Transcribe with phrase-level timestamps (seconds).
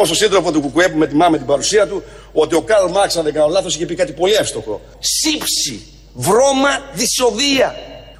[0.00, 2.02] πω στον σύντροφο του Κουκουέ που με τιμά με την παρουσία του
[2.32, 4.80] ότι ο Καρλ Μάρξ, αν δεν κάνω λάθος, είχε πει κάτι πολύ εύστοχο.
[4.98, 7.74] Σύψη, βρώμα, δυσοδεία.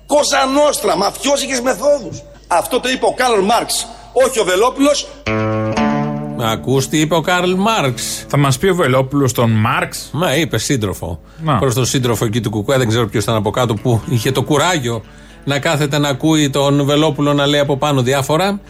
[0.06, 2.22] Κόζα νόστρα, μαφιόζικες μεθόδους.
[2.46, 5.08] Αυτό το είπε ο Καρλ Μάρξ, όχι ο Βελόπουλος.
[6.42, 10.58] Ακούς τι είπε ο Καρλ Μάρξ; Θα μας πει ο Βελόπουλος τον Μάρξ; Μα είπε
[10.58, 11.20] σύντροφο.
[11.42, 11.58] Να.
[11.58, 14.42] Προς τον σύντροφο εκεί του Κουκουέ, δεν ξέρω ποιος ήταν από κάτω που είχε το
[14.42, 15.02] κουράγιο
[15.44, 18.60] να κάθεται να ακούει τον Βελόπουλο να λέει από πάνω διάφορα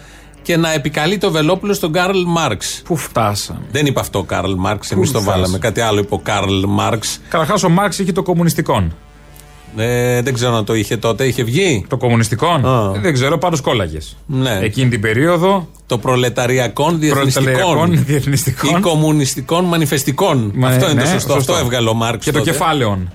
[0.43, 2.83] και να επικαλεί το Βελόπουλο στον Καρλ Μάρξ.
[2.85, 5.59] Πού φτάσαμε; Δεν είπε αυτό ο Καρλ Μάρξ, εμείς το φτάσαμε; βάλαμε.
[5.59, 7.21] Κάτι άλλο είπε ο Καρλ Μάρξ.
[7.29, 8.95] Καταρχάς, ο Μάρξ είχε το κομμουνιστικόν.
[9.77, 11.85] Ε, δεν ξέρω αν το είχε τότε, είχε βγει.
[11.89, 12.93] Το κομμουνιστικόν; Α.
[12.97, 14.17] Ε, Δεν ξέρω, πάντως κόλλαγες.
[14.27, 14.59] Ναι.
[14.63, 15.69] Εκείνη την περίοδο.
[15.87, 17.53] Το προλεταριακών διεθνιστικών.
[17.53, 18.79] Προλεταριακών διεθνιστικών.
[18.79, 20.53] Ή κομμουνιστικών μανιφεστικών.
[20.55, 21.33] Μα, αυτό είναι ναι, το σωστό.
[21.33, 21.53] σωστό.
[21.53, 22.25] Αυτό έβγαλε ο Μάρξ.
[22.25, 22.51] Και το τότε.
[22.51, 23.11] κεφάλαιον.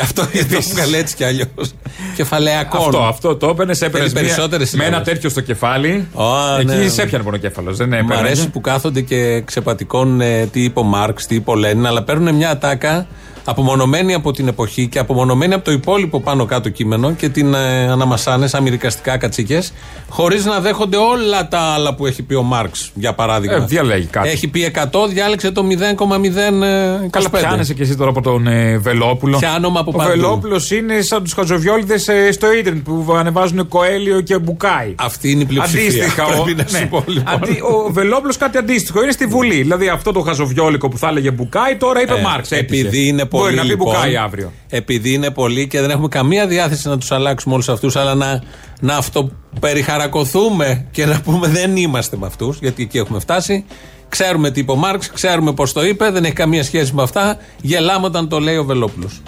[0.00, 0.28] Αυτό το
[0.70, 1.74] έβγαλε έτσι κι αλλιώς.
[2.16, 2.80] Κεφαλαιακών.
[2.80, 5.12] Αυτό, αυτό το έπαιρνες, έπαιρνες Θέλει περισσότερες με ένα συλλάβες.
[5.12, 6.08] τέτοιο στο κεφάλι.
[6.14, 6.88] Α, εκεί ναι.
[6.88, 7.74] σε έπιανε πονοκέφαλο.
[7.74, 8.14] Δεν Μ' έπαιρνε.
[8.16, 12.02] αρέσει που κάθονται και ξεπατικώνουν ε, τι είπε ο Μάρξ, τι είπε ο Λένιν, αλλά
[12.02, 13.06] παίρνουν μια ατάκα
[13.48, 17.88] απομονωμένη από την εποχή και απομονωμένη από το υπόλοιπο πάνω κάτω κείμενο και την ε,
[17.90, 19.72] αναμασάνες σαν μυρικαστικά κατσίκες,
[20.08, 23.56] χωρίς να δέχονται όλα τα άλλα που έχει πει ο Μάρξ, για παράδειγμα.
[23.56, 24.28] Ε, διαλέγει κάτι.
[24.28, 27.08] Έχει πει 100, διάλεξε το 0,025.
[27.10, 29.38] Καλά, πιάνεσαι και εσύ τώρα από τον ε, Βελόπουλο.
[29.38, 30.10] Πιάνομαι από Ο παντού.
[30.10, 31.98] Βελόπουλος είναι σαν τους χαζοβιόλιδε
[32.32, 34.94] στο ίντερνετ που ανεβάζουν Κοέλιο και Μπουκάι.
[34.98, 35.82] Αυτή είναι η πλειοψηφία.
[35.82, 36.86] Αντίστοιχα, ο, Πρέπει να σου ναι.
[36.86, 37.34] πω, λοιπόν.
[37.34, 39.54] Αντί- ο Βελόπουλος κάτι αντίστοιχο είναι στη Βουλή.
[39.54, 42.50] Δηλαδή αυτό το χαζοβιόλικο που θα έλεγε Μπουκάι τώρα είπε Ε, Μάρξ.
[42.50, 42.80] έτυχε.
[42.80, 43.44] Επειδή είναι πολύ.
[43.44, 44.52] Μπορεί να πει λοιπόν, Μπουκάι αύριο.
[44.68, 48.42] Επειδή είναι πολύ και δεν έχουμε καμία διάθεση να τους αλλάξουμε όλους αυτούς, αλλά να,
[48.80, 53.64] να αυτοπεριχαρακωθούμε και να πούμε δεν είμαστε με αυτούς, γιατί εκεί έχουμε φτάσει.
[54.08, 57.36] Ξέρουμε τι είπε ο Μάρξ, ξέρουμε πώς το είπε, δεν έχει καμία σχέση με αυτά.
[57.60, 59.22] Γελάμε όταν το λέει ο Βελόπουλος.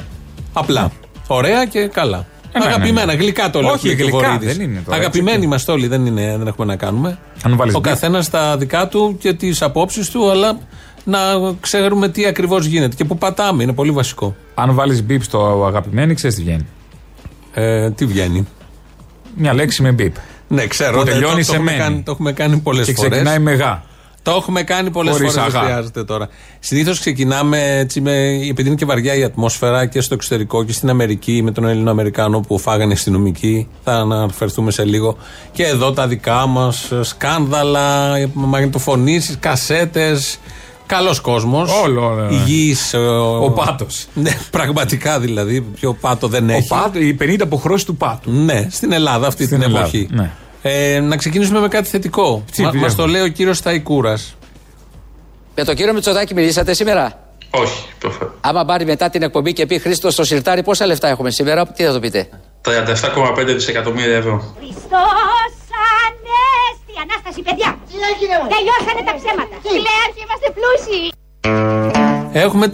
[0.52, 0.90] Απλά.
[1.26, 2.26] Ωραία και καλά.
[2.52, 3.18] Ε, ναι, Αγαπημένα, ναι, ναι.
[3.18, 3.72] γλυκά το λέω.
[3.72, 4.56] Όχι, και ο γλυκά, Βορύδης.
[4.56, 5.44] δεν είναι τώρα, Αγαπημένοι έτσι.
[5.44, 7.18] είμαστε όλοι, δεν, είναι, δεν έχουμε να κάνουμε.
[7.42, 7.90] Αν βάλεις ο μπιπ.
[7.90, 10.58] καθένας τα δικά του και τις απόψεις του, αλλά
[11.04, 11.18] να
[11.60, 13.62] ξέρουμε τι ακριβώς γίνεται και που πατάμε.
[13.62, 14.36] Είναι πολύ βασικό.
[14.54, 16.66] Αν βάλεις μπίπ στο αγαπημένο, ξέρεις τι βγαίνει.
[17.52, 18.46] Ε, τι βγαίνει;
[19.36, 20.14] Μια λέξη με μπίπ.
[20.48, 20.98] Ναι, ξέρω.
[20.98, 21.82] Που δεν- τελειώνει το, σε το, έχουμε μένη.
[21.82, 23.10] κάνει, το έχουμε κάνει πολλές Και φορές.
[23.10, 23.82] ξεκινάει με γά.
[24.22, 25.30] Το έχουμε κάνει πολλές φορές.
[25.30, 25.66] Χωρίς Δεν αγά.
[25.70, 26.28] χρειάζεται τώρα.
[26.58, 28.12] Συνήθως ξεκινάμε έτσι με,
[28.50, 32.40] επειδή είναι και βαριά η ατμόσφαιρα και στο εξωτερικό και στην Αμερική με τον Ελληνοαμερικάνο
[32.40, 33.68] που φάγανε αστυνομικοί.
[33.84, 35.16] Θα αναφερθούμε σε λίγο.
[35.52, 40.38] Και εδώ τα δικά μας σκάνδαλα, μαγνητοφωνήσεις, κασέτες.
[40.88, 41.70] Καλός κόσμος.
[41.82, 42.28] Όλο, όλο.
[42.30, 42.94] Υγιής.
[43.40, 44.06] Ο πάτος.
[44.14, 45.60] Ναι, πραγματικά δηλαδή.
[45.60, 46.68] Πιο πάτο δεν Ο έχει.
[46.68, 48.30] πάτο, οι 50 αποχρώσεις του πάτου.
[48.30, 50.08] Ναι, στην Ελλάδα αυτή Στην την Ελλάδα, εποχή.
[50.10, 50.30] ναι.
[50.62, 52.42] Ε, να ξεκινήσουμε με κάτι θετικό.
[52.52, 54.34] Τι Μα βλέπουμε; μας το λέει ο κύριος Σταϊκούρας.
[55.54, 57.18] Με τον κύριο Μητσοτάκη μιλήσατε σήμερα;
[57.50, 58.30] Όχι, προφανώ.
[58.40, 61.84] Άμα πάρει μετά την εκπομπή και πει Χρήστος στο σιρτάρι, πόσα λεφτά έχουμε σήμερα, τι
[61.84, 62.28] θα το πείτε;
[62.62, 64.54] 37,5 δισεκατομμύρια ευρώ.
[64.58, 65.57] Χριστός
[67.02, 67.06] Ανέστη!
[67.06, 67.70] Ανάσταση, παιδιά!
[67.88, 69.54] Τι έγινε, Τελειώσανε τα ψέματα.
[69.66, 71.00] Κλαίαρχοι, είμαστε πλούσιοι.
[72.32, 72.66] Έχουμε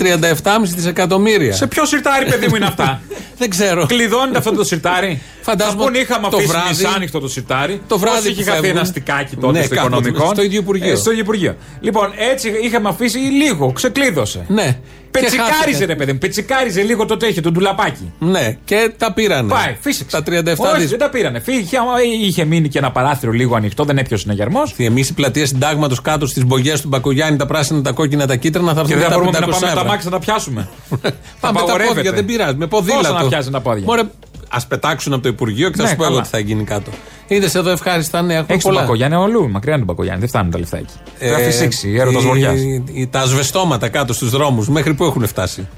[0.62, 1.52] 37,5 δισεκατομμύρια.
[1.52, 3.00] Σε ποιο σιρτάρι, παιδί μου, είναι αυτά;
[3.40, 3.86] Δεν ξέρω.
[3.86, 7.80] Κλειδώνεται αυτό το σιρτάρι; Φαντάζομαι Θα πούν είχαμε το αφήσει βράδυ- μισάνοιχτο το σιρτάρι.
[7.88, 8.76] το βράδυ Πώς είχε που χαθεί φεύγουν.
[8.78, 10.32] ένα στικάκι τότε Ναι, στο κάποτε, οικονομικό.
[10.32, 10.92] στο ίδιο Υπουργείο.
[10.92, 11.56] Ε, στο ίδιο Υπουργείο.
[11.80, 14.44] Λοιπόν, έτσι είχαμε αφήσει λίγο, ξεκλείδωσε.
[14.48, 14.78] Ναι.
[15.14, 15.84] Και Πετσικάριζε, χάθηκε.
[15.84, 16.18] ρε παιδί μου.
[16.18, 18.12] Πετσικάριζε λίγο το τέχει, το ντουλαπάκι.
[18.18, 19.48] Ναι, και τα πήρανε.
[19.48, 20.20] Πάει, φύσηξε.
[20.22, 20.90] Τα 37 Όχι, δις.
[20.90, 21.40] δεν τα πήρανε.
[21.40, 21.92] Φύγε, άμα
[22.22, 24.60] είχε μείνει και ένα παράθυρο λίγο ανοιχτό, δεν έπιασε συναγερμό.
[24.76, 28.74] Εμεί οι πλατείες συντάγματος κάτω στις μπογιές του Μπακογιάννη, τα πράσινα, τα κόκκινα, τα κίτρινα
[28.74, 29.90] θα Και έρθουν δεν τα θα μπορούμε 500 να πάμε με τα ευρώ.
[29.90, 30.68] μάξι να τα πιάσουμε.
[30.90, 31.00] Πάμε
[31.40, 31.94] τα Απαγορεύεται.
[31.94, 32.54] πόδια, δεν πειράζει.
[32.56, 33.02] Με ποδήλατο.
[33.08, 33.84] Πόσο να πιάσει τα πόδια.
[33.86, 34.02] Μωρέ,
[34.48, 36.22] ας πετάξουν από το Υπουργείο και θα Ναι, σου πω εγώ καλά.
[36.24, 36.90] τι θα γίνει κάτω.
[37.28, 38.36] Είδες εδώ ευχάριστα νέα.
[38.36, 38.84] Έχουμε Έχεις τον πολλά.
[38.84, 40.92] Μπακογιάννη όλου, μακριά είναι τον Μπακογιάννη, δεν φτάνουν τα λεφτά εκεί.
[41.18, 42.52] Ε, Θα φυσήξει, έρωτας οι- βοριά.
[42.92, 45.68] οι- Τα ασβεστώματα κάτω στους δρόμους, μέχρι που έχουν φτάσει;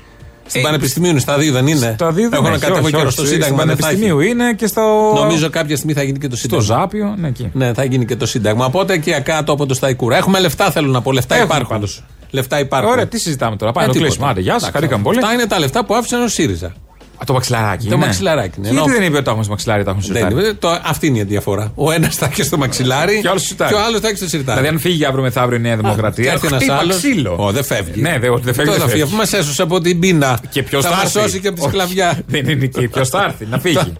[0.48, 2.80] Στην Ε, Πανεπιστημίου είναι, στα δύο δεν είναι; Τα δύο δεν Έχω να έχει, κατέβω
[2.82, 3.12] όχι, καιρό όχι.
[3.12, 3.56] στο Στην Σύνταγμα.
[3.56, 3.80] δεν θα έχει.
[3.82, 5.12] Πανεπιστημίου είναι και στο.
[5.14, 6.80] Νομίζω κάποια στιγμή θα γίνει και το Στο Σύνταγμα.
[6.80, 7.50] Ζάπιο, ναι, εκεί.
[7.52, 8.64] Ναι, θα γίνει και το Σύνταγμα.
[8.64, 10.16] Οπότε εκεί κάτω από το Σταϊκούρα.
[10.16, 11.12] Έχουμε λεφτά, θέλω να πω.
[11.12, 11.68] Λεφτά Έχουμε υπάρχουν.
[11.74, 12.04] πάντως.
[12.30, 12.90] Λεφτά υπάρχουν.
[12.90, 13.70] Ωραία, τι συζητάμε τώρα.
[13.70, 14.14] Ε, Πάμε να το τίποτα.
[14.14, 14.30] κλείσουμε.
[14.30, 15.18] Άντε, γεια σας, Εντάξει, χαρήκαμε πολύ.
[15.18, 16.72] Αυτά είναι τα λεφτά που άφησαν ο ΣΥΡΙΖΑ.
[17.18, 17.88] Α, το μαξιλαράκι.
[17.88, 18.04] Το ναι.
[18.04, 18.68] μαξιλαράκι, ναι.
[18.68, 20.44] Γιατί Ενώ- δεν είπε ότι το έχουμε στο μαξιλάρι, το έχουμε στο Δεν σιρτάρι.
[20.46, 21.72] είναι, το, αυτή είναι η διαφορά.
[21.74, 23.74] Ο ένας θα έχει στο μαξιλάρι Και ο άλλος στο σιρτάρι.
[23.74, 24.58] και ο άλλος θα έχει στο σιρτάρι.
[24.60, 26.96] Δηλαδή, αν φύγει αύριο μεθαύριο η Νέα και Δημοκρατία, έρθει ένας χτύπα άλλος.
[26.96, 27.36] ξύλο.
[27.38, 28.00] Ω, δεν φεύγει.
[28.00, 28.54] Ναι, δεν δεν φεύγει.
[28.54, 29.02] Τώρα δεν θα φύγει, φεύγει.
[29.02, 30.40] αφού μας έσωσε από την πείνα.
[30.50, 32.18] Και ποιος θα θα μας έρθει; σώσει και από τη Όχι, σκλαβιά.
[32.26, 32.88] Δεν είναι εκεί.
[32.88, 33.92] Ποιος θα έρθει, να φύγει.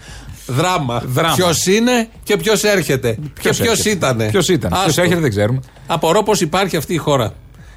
[0.47, 1.03] Δράμα.
[1.07, 1.35] Δράμα.
[1.35, 3.19] Ποιος είναι και ποιος έρχεται.
[3.41, 4.17] και ποιος ήταν.
[4.31, 4.71] Ποιος ήταν.
[4.85, 5.61] Ποιος έρχεται, δεν ξέρουμε.
[5.87, 7.33] Απορώ πώς υπάρχει αυτή η χώρα.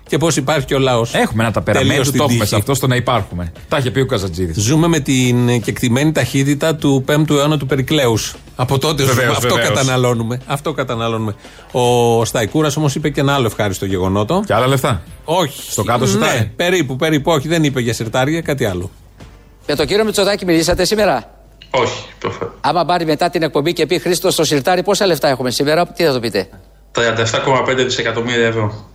[0.10, 1.14] Και πώς υπάρχει και ο λαός.
[1.14, 3.52] Έχουμε ένα ταπεραμέντου, το έχουμε σε αυτό στο να υπάρχουμε.
[3.68, 4.64] Τα είχε πει ο Καζατζίδης.
[4.64, 8.36] Ζούμε με την κεκτημένη ταχύτητα του 5ου αιώνα του Περικλέους.
[8.56, 9.14] Από τότε ζούμε.
[9.14, 9.70] Βεβαίως, αυτό βεβαίως.
[9.70, 10.42] καταναλώνουμε.
[10.46, 11.36] Αυτό καταναλώνουμε.
[11.72, 14.44] Ο Σταϊκούρας όμως είπε και ένα άλλο ευχάριστο γεγονότο.
[14.46, 15.02] Και άλλα λεφτά.
[15.24, 15.72] Όχι.
[15.72, 16.52] Στο κάτω ναι, σιρτάρι.
[16.56, 17.32] περίπου, περίπου.
[17.32, 18.92] Όχι, δεν είπε για σιρτάρια, κάτι άλλο.
[19.68, 21.24] Με τον κύριο Μητσοτάκη μιλήσατε σήμερα;
[21.70, 22.52] Όχι, προφανώ.
[22.62, 26.04] Άμα πάρει μετά την εκπομπή και πει Χρήστος στο σιρτάρι, πόσα λεφτά έχουμε σήμερα, τι
[26.04, 26.50] θα το πείτε;
[26.96, 28.89] 37,5 δισεκατομμύρια ευρώ.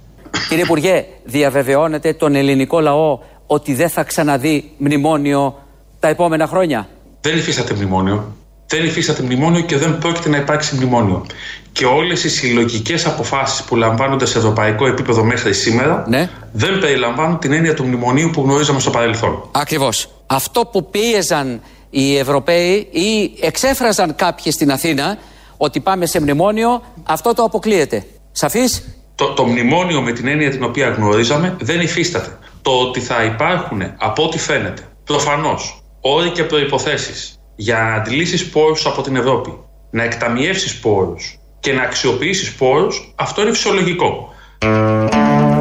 [0.48, 5.58] Κύριε Υπουργέ, διαβεβαιώνετε τον ελληνικό λαό ότι δεν θα ξαναδεί μνημόνιο
[6.00, 6.88] τα επόμενα χρόνια;
[7.20, 8.32] Δεν υφίσταται μνημόνιο.
[8.66, 11.26] Δεν υφίσταται μνημόνιο και δεν πρόκειται να υπάρξει μνημόνιο.
[11.72, 16.30] Και όλες οι συλλογικές αποφάσεις που λαμβάνονται σε ευρωπαϊκό επίπεδο μέχρι σήμερα Ναι.
[16.52, 19.48] δεν περιλαμβάνουν την έννοια του μνημονίου που γνωρίζαμε στο παρελθόν.
[19.52, 20.08] Ακριβώς.
[20.26, 21.60] Αυτό που πίεζαν
[21.90, 25.18] οι Ευρωπαίοι ή εξέφραζαν κάποιοι στην Αθήνα
[25.56, 28.06] ότι πάμε σε μνημόνιο, αυτό το αποκλείεται.
[28.32, 28.84] Σαφής;
[29.14, 32.38] Το, το μνημόνιο με την έννοια την οποία γνωρίζαμε δεν υφίσταται.
[32.62, 37.12] Το ότι θα υπάρχουν, από ό,τι φαίνεται, προφανώς όροι και προποθέσει
[37.56, 39.58] για αντιλήσεις πόρους από την Ευρώπη,
[39.90, 44.28] να εκταμιεύσεις πόρους και να αξιοποιήσεις πόρους, αυτό είναι φυσιολογικό.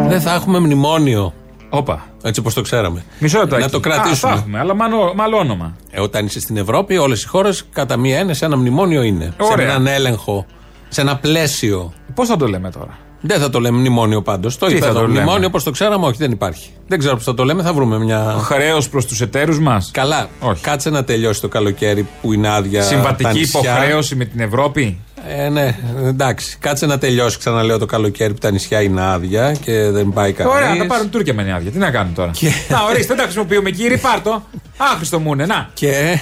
[0.08, 1.34] Δεν θα έχουμε μνημόνιο.
[1.70, 2.08] Όπα.
[2.24, 3.04] Έτσι όπως το ξέραμε.
[3.20, 3.58] Μισό λεπτό.
[3.58, 4.16] Να το Α, κρατήσουμε.
[4.16, 5.76] θα έχουμε, αλλά μάλλον, μάλλον όνομα.
[5.92, 9.34] Ε, όταν είσαι στην Ευρώπη, όλες οι χώρες κατά μία έννοια σε ένα μνημόνιο είναι.
[9.38, 9.58] Ωραία.
[9.58, 10.46] Σε έναν έλεγχο,
[10.88, 11.94] σε ένα πλαίσιο.
[12.14, 14.58] Πώς θα το λέμε τώρα; Δεν θα το λέμε μνημόνιο πάντως.
[14.58, 15.00] Το Τι είπε θα εδώ.
[15.00, 16.70] το λέμε; Μνημόνιο όπως το ξέραμε, όχι, δεν υπάρχει.
[16.88, 18.36] Δεν ξέρω πώς θα το λέμε, θα βρούμε μια.
[18.44, 20.62] Χρέος προς τους εταίρους μας; Καλά, Όχι.
[20.64, 22.80] κάτσε να τελειώσει το καλοκαίρι που είναι άδεια.
[22.80, 23.60] τα Συμβατική νησιά.
[23.60, 24.98] υποχρέωση με την Ευρώπη;
[25.38, 25.75] Ε, ναι,
[26.06, 26.58] εντάξει.
[26.60, 30.50] Κάτσε να τελειώσει, ξαναλέω το καλοκαίρι που τα νησιά είναι άδεια και δεν πάει κανεί.
[30.50, 31.72] Ωραία, θα πάρουν Τούρκια με άδεια.
[31.72, 32.31] Τι να κάνουν τώρα;
[32.69, 34.44] Να ορίστε, δεν τα χρησιμοποιούμε κύριε, πάρτο.
[34.94, 35.69] Άχρηστο μου είναι, να.
[35.74, 35.92] Και,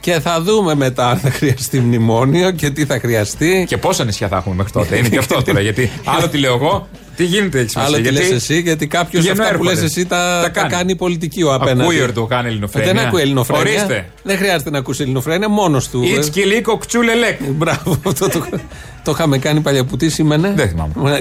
[0.00, 3.64] και θα δούμε μετά αν θα χρειαστεί μνημόνιο και τι θα χρειαστεί.
[3.68, 4.96] Και πόσα νησιά θα έχουμε μέχρι τότε.
[4.96, 5.60] Είναι και αυτό τώρα.
[5.60, 7.94] Γιατί άλλο τι λέω εγώ, τι γίνεται έχει σημασία.
[7.94, 9.86] Άλλο τι γιατί λες εσύ, γιατί κάποιος πηγαίνουν, αυτά που λες έρχονται.
[9.92, 10.70] εσύ τα, Τα τα κάνει.
[10.70, 11.82] κάνει πολιτική ο απέναντι.
[11.82, 12.92] Ακούει ο Ερντογάν Ε, ελληνοφρένεια.
[12.92, 13.62] Δεν ακούει ελληνοφρένεια.
[13.62, 14.06] Ορίστε.
[14.22, 16.02] Δεν χρειάζεται να ακούσει ελληνοφρένεια, μόνος του.
[16.02, 17.40] Ε, Ιτσκι λίκο κτσούλελεκ.
[17.50, 18.44] Μπράβο, αυτό το,
[19.04, 19.84] το είχαμε κάνει παλιά.
[19.84, 21.20] Που τι σήμαινε; Δεν θυμάμαι.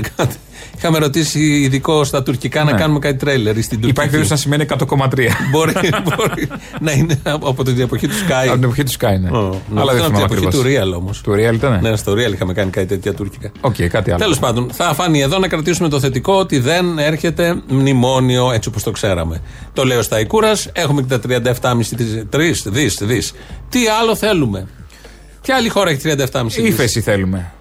[0.69, 0.77] Ναι, κάτι.
[0.77, 2.77] Είχαμε ρωτήσει ειδικό στα τουρκικά να Ναι.
[2.77, 3.89] κάνουμε κάτι τρέιλερ στην Τουρκία.
[3.89, 5.29] Υπάρχει περίπτωση να σημαίνει 100,3.
[5.51, 5.73] μπορεί,
[6.03, 6.47] μπορεί
[6.81, 8.43] να είναι από την εποχή του Sky.
[8.47, 9.37] Από την εποχή του Sky, ναι.
[9.37, 10.55] Ω, ναι, Αλλά δεν ήταν από την θυμάμαι εποχή ακριβώς.
[10.55, 11.21] του Real όμως.
[11.21, 11.79] Του Real ήταν.
[11.81, 13.51] Ναι, στο Real είχαμε κάνει κάτι τέτοια τουρκικά.
[13.61, 14.19] Οκ, κάτι άλλο.
[14.19, 18.83] Τέλος πάντων, θα φανεί εδώ να κρατήσουμε το θετικό ότι δεν έρχεται μνημόνιο έτσι όπως
[18.83, 19.41] το ξέραμε.
[19.73, 22.89] Το λέει ο Σταϊκούρας, έχουμε και τα 37,5 δι.
[23.01, 23.33] Δις.
[23.69, 24.67] Τι άλλο θέλουμε;
[25.41, 26.67] Ποια άλλη χώρα έχει 37,5 δι.
[26.67, 27.51] Ήφεση θέλουμε.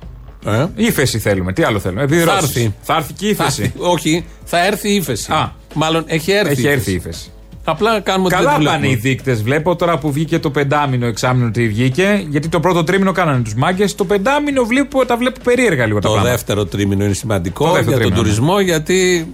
[0.47, 1.53] Ε; Ήφεση θέλουμε.
[1.53, 2.03] Τι άλλο θέλουμε.
[2.03, 2.39] Επιδρόσεις.
[2.41, 2.75] Θα έρθει.
[2.83, 3.63] Θα έρθει και η Θα ύφεση.
[3.63, 3.77] έρθει.
[3.79, 5.33] Όχι, θα έρθει η ύφεση.
[5.33, 5.53] Α.
[5.75, 6.53] Μάλλον έχει έρθει.
[6.53, 7.09] Έχει η έρθει η ύφεση.
[7.09, 7.31] ύφεση.
[7.65, 9.09] Απλά κάνουμε ότι Καλά δεν τη πάνε οι βλέπουμε.
[9.11, 9.43] δείκτες.
[9.43, 12.25] Βλέπω τώρα που βγήκε το πεντάμινο εξάμεινο τι βγήκε.
[12.29, 13.95] Γιατί το πρώτο τρίμηνο κάνανε τους μάγκες.
[13.95, 16.35] Το πεντάμινο βλέπω, τα βλέπω περίεργα λίγο τα Το πράγματα.
[16.37, 18.29] δεύτερο τρίμηνο είναι σημαντικό Το για δεύτερο τον τρίμηνο, ναι.
[18.35, 19.27] τουρισμό γιατί.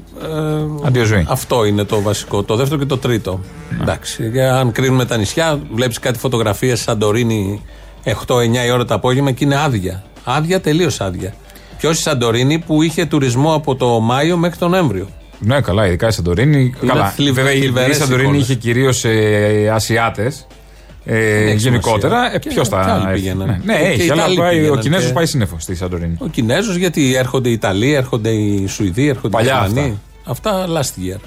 [0.83, 1.27] Ε, Αντιοζωή.
[1.29, 2.43] Αυτό είναι το βασικό.
[2.43, 3.41] Το δεύτερο και το τρίτο.
[3.81, 4.29] Εντάξει.
[4.33, 7.62] Για αν κρίνουμε τα νησιά, βλέπεις κάτι φωτογραφίες Σαντορίνη
[8.05, 10.03] 8-9 η ώρα το απόγευμα και είναι άδεια.
[10.25, 11.35] Άδεια, τελείως άδεια.
[11.79, 15.09] Ποιος η Σαντορίνη που είχε τουρισμό από το Μάιο μέχρι τον Νοέμβριο.
[15.38, 16.75] Ναι, καλά, ειδικά η Σαντορίνη.
[16.87, 17.06] Καλά.
[17.09, 18.43] θλιβε- Βέβαια η- η θλιβερές Σαντορίνη εικόνες.
[18.49, 20.47] είχε κυρίως ε, Ασιάτες.
[21.05, 22.15] Ε, έχει γενικότερα.
[22.15, 22.35] σημασία.
[22.35, 22.81] Ε, Και- Ποιος και θα.
[22.82, 23.15] άλλοι έρθει.
[23.21, 23.47] πήγαιναν.
[23.49, 25.75] Ναι, ναι Και οι έχει, αλλά Ιταλοί πάει- ο πήγαιναν Κινέζος και- πάει σύννεφο στη
[25.75, 26.17] Σαντορίνη.
[26.19, 30.00] Ο Κινέζος, γιατί έρχονται οι Ιταλοί, έρχονται οι Σουηδοί, έρχονται Παλιά οι Γερμανοί.
[30.25, 31.19] Αυτά last year.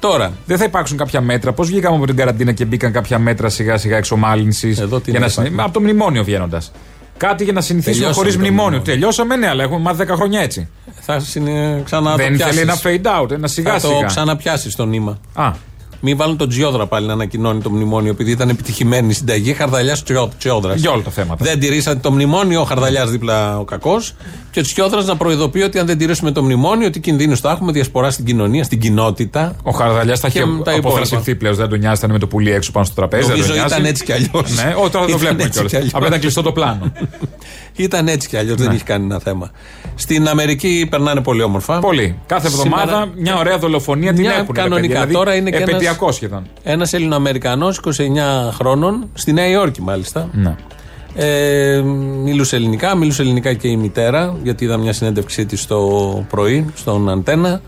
[0.00, 1.52] Τώρα, Δεν θα υπάρξουν κάποια μέτρα.
[1.52, 4.78] Πώς βγήκαμε από την καραντίνα και μπήκαν κάποια μέτρα σιγά σιγά εξομάλυνσης.
[4.78, 5.70] Εδώ τι για να να συνε- υπάρχουν.
[5.70, 6.72] Από το μνημόνιο βγαίνοντας.
[7.18, 8.64] Κάτι για να συνηθίσουμε Τελειώσαμε χωρίς το μνημόνιο.
[8.78, 8.92] μνημόνιο.
[8.92, 10.68] Τελειώσαμε, ναι, αλλά έχουμε μάθει 10 χρόνια έτσι.
[11.00, 11.82] θα συνε...
[11.84, 12.54] ξανά Δεν το πιάσεις.
[12.56, 14.06] θέλει ένα fade out, ένα σιγά Θα το σιγά.
[14.06, 15.18] ξαναπιάσεις το νήμα.
[15.34, 15.52] Α,
[16.00, 19.52] Μην βάλουν τον Τζιόδρα πάλι να ανακοινώνει το μνημόνιο, επειδή ήταν επιτυχημένη η συνταγή.
[19.52, 20.02] Χαρδαλιάς
[20.38, 20.80] Τσιόδρας.
[20.80, 21.44] για όλα τα θέματα.
[21.44, 24.14] Δεν τηρήσατε το μνημόνιο, ο Χαρδαλιάς δίπλα ο κακός.
[24.50, 27.72] Και ο Τσιόδρας να προειδοποιεί ότι αν δεν τηρήσουμε το μνημόνιο, τι κινδύνους θα έχουμε,
[27.72, 29.56] διασπορά στην κοινωνία, στην κοινότητα.
[29.62, 30.78] Ο Χαρδαλιάς θα έχει Και τα υπόλοιπα.
[30.88, 31.54] αποθρασιφθεί πλέον.
[31.54, 33.22] Δεν τον νοιάζει, ήταν με το πουλί έξω πάνω στο τραπέζι.
[33.22, 33.74] δεν Νομίζω τον νοιάζει.
[33.74, 34.54] ήταν έτσι κι αλλιώς.
[34.64, 35.72] Ναι, ό, τώρα δεν το βλέπουμε κιόλας.
[35.92, 36.92] Απλά ήταν κλειστό το πλάνο.
[37.76, 38.64] Ήταν έτσι κι αλλιώς, Ναι.
[38.64, 39.50] δεν έχει κάνει ένα θέμα.
[39.94, 41.78] Στην Αμερική περνάνε πολύ όμορφα.
[41.78, 42.18] Πολύ.
[42.26, 44.46] Κάθε εβδομάδα Σήμερα- μια ωραία δολοφονία την Μια έχουν.
[44.54, 44.80] ρε κανονικά.
[44.80, 44.94] παιδιά.
[45.06, 46.42] Δηλαδή, Τώρα είναι και ένας- επαιτειακό σχεδόν.
[46.62, 50.28] Ένας Ελληνοαμερικανό 29 χρόνων, στη Νέα Υόρκη μάλιστα.
[50.32, 50.54] Ναι.
[51.14, 51.80] Ε,
[52.22, 55.78] μιλούσε ελληνικά, μιλούσε ελληνικά και η μητέρα, γιατί είδα μια συνέντευξή της το
[56.30, 57.60] πρωί στον Αντένα.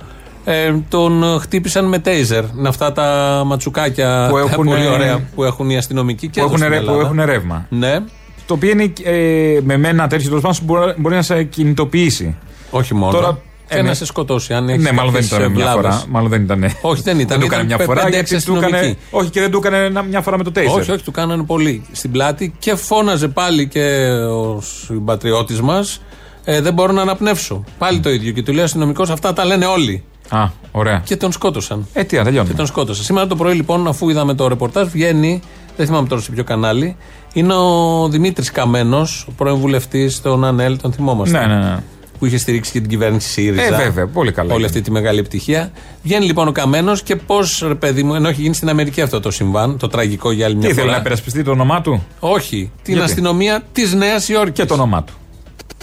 [0.45, 2.45] Ε, τον χτύπησαν με τέιζερ.
[2.59, 6.41] Είναι αυτά τα ματσουκάκια Που τα έχουν, πολύ ε, ωραία που έχουν οι αστυνομικοί και
[6.41, 7.03] Που εδώ έχουν, στην ρε- που Ελλάδα.
[7.07, 7.67] έχουν ρεύμα.
[7.69, 7.99] Ναι,
[8.47, 12.37] Το οποίο είναι ε, με ένα τέτοιο τέλος πάντων μπορεί, μπορεί να σε κινητοποιήσει.
[12.71, 13.13] όχι μόνο.
[13.13, 13.39] Τώρα,
[13.71, 13.95] και ε, να ναι.
[13.95, 14.55] σε σκοτώσει.
[14.55, 15.95] Αν έχεις Ναι, μάλλον δεν κάποιες ήταν μια βλάβες.
[15.95, 16.05] φορά.
[16.09, 16.65] Μάλλον δεν ήταν.
[16.81, 17.39] Όχι, δεν ήταν.
[17.41, 18.77] Δεν του έκανε Ήταν μια φορά πέντε, γιατί έξι του έκανε.
[18.77, 19.01] αστυνομικοί.
[19.11, 20.79] Όχι, και δεν του έκανε ένα- μια φορά με το τέισερ.
[20.81, 26.01] Όχι, όχι, του κάνανε πολύ στην πλάτη και φώναζε πάλι και ο συμπατριώτης μας.
[26.45, 27.65] Ε, δεν μπορώ να αναπνεύσω.
[27.79, 28.33] Πάλι το ίδιο.
[28.33, 30.05] Και του λέει ο αστυνομικός, αυτά τα λένε όλοι.
[30.29, 31.01] Α, ωραία.
[31.05, 31.87] Και τον σκότωσαν.
[31.93, 32.55] Ε, τι, να Και τελειώνουμε.
[32.55, 33.05] τον σκότωσαν.
[33.05, 35.41] Σήμερα το πρωί, λοιπόν, αφού είδαμε το ρεπορτάζ, βγαίνει,
[35.77, 36.97] δεν θυμάμαι τώρα σε ποιο κανάλι,
[37.33, 41.39] είναι ο Δημήτρης Καμένος, ο πρώην βουλευτής των ΑΝΕΛ, τον θυμόμαστε.
[41.39, 41.77] Ναι, ναι, ναι.
[42.21, 43.63] Που είχε στηρίξει και την κυβέρνηση ΣΥΡΙΖΑ.
[43.63, 44.67] Ε, βέβαια, πολύ καλά Όλη είναι.
[44.67, 45.71] αυτή τη μεγάλη επιτυχία.
[46.03, 49.21] Βγαίνει λοιπόν ο Καμένος και πώς, ρε παιδί μου, ενώ έχει γίνει στην Αμερική αυτό
[49.21, 50.81] το συμβάν, το τραγικό για άλλη μια Τι φορά.
[50.83, 54.53] ήθελε να υπερασπιστεί το όνομά του; Όχι, την Γιατί; αστυνομία της Νέας Υόρκης.
[54.55, 55.13] και το όνομά του.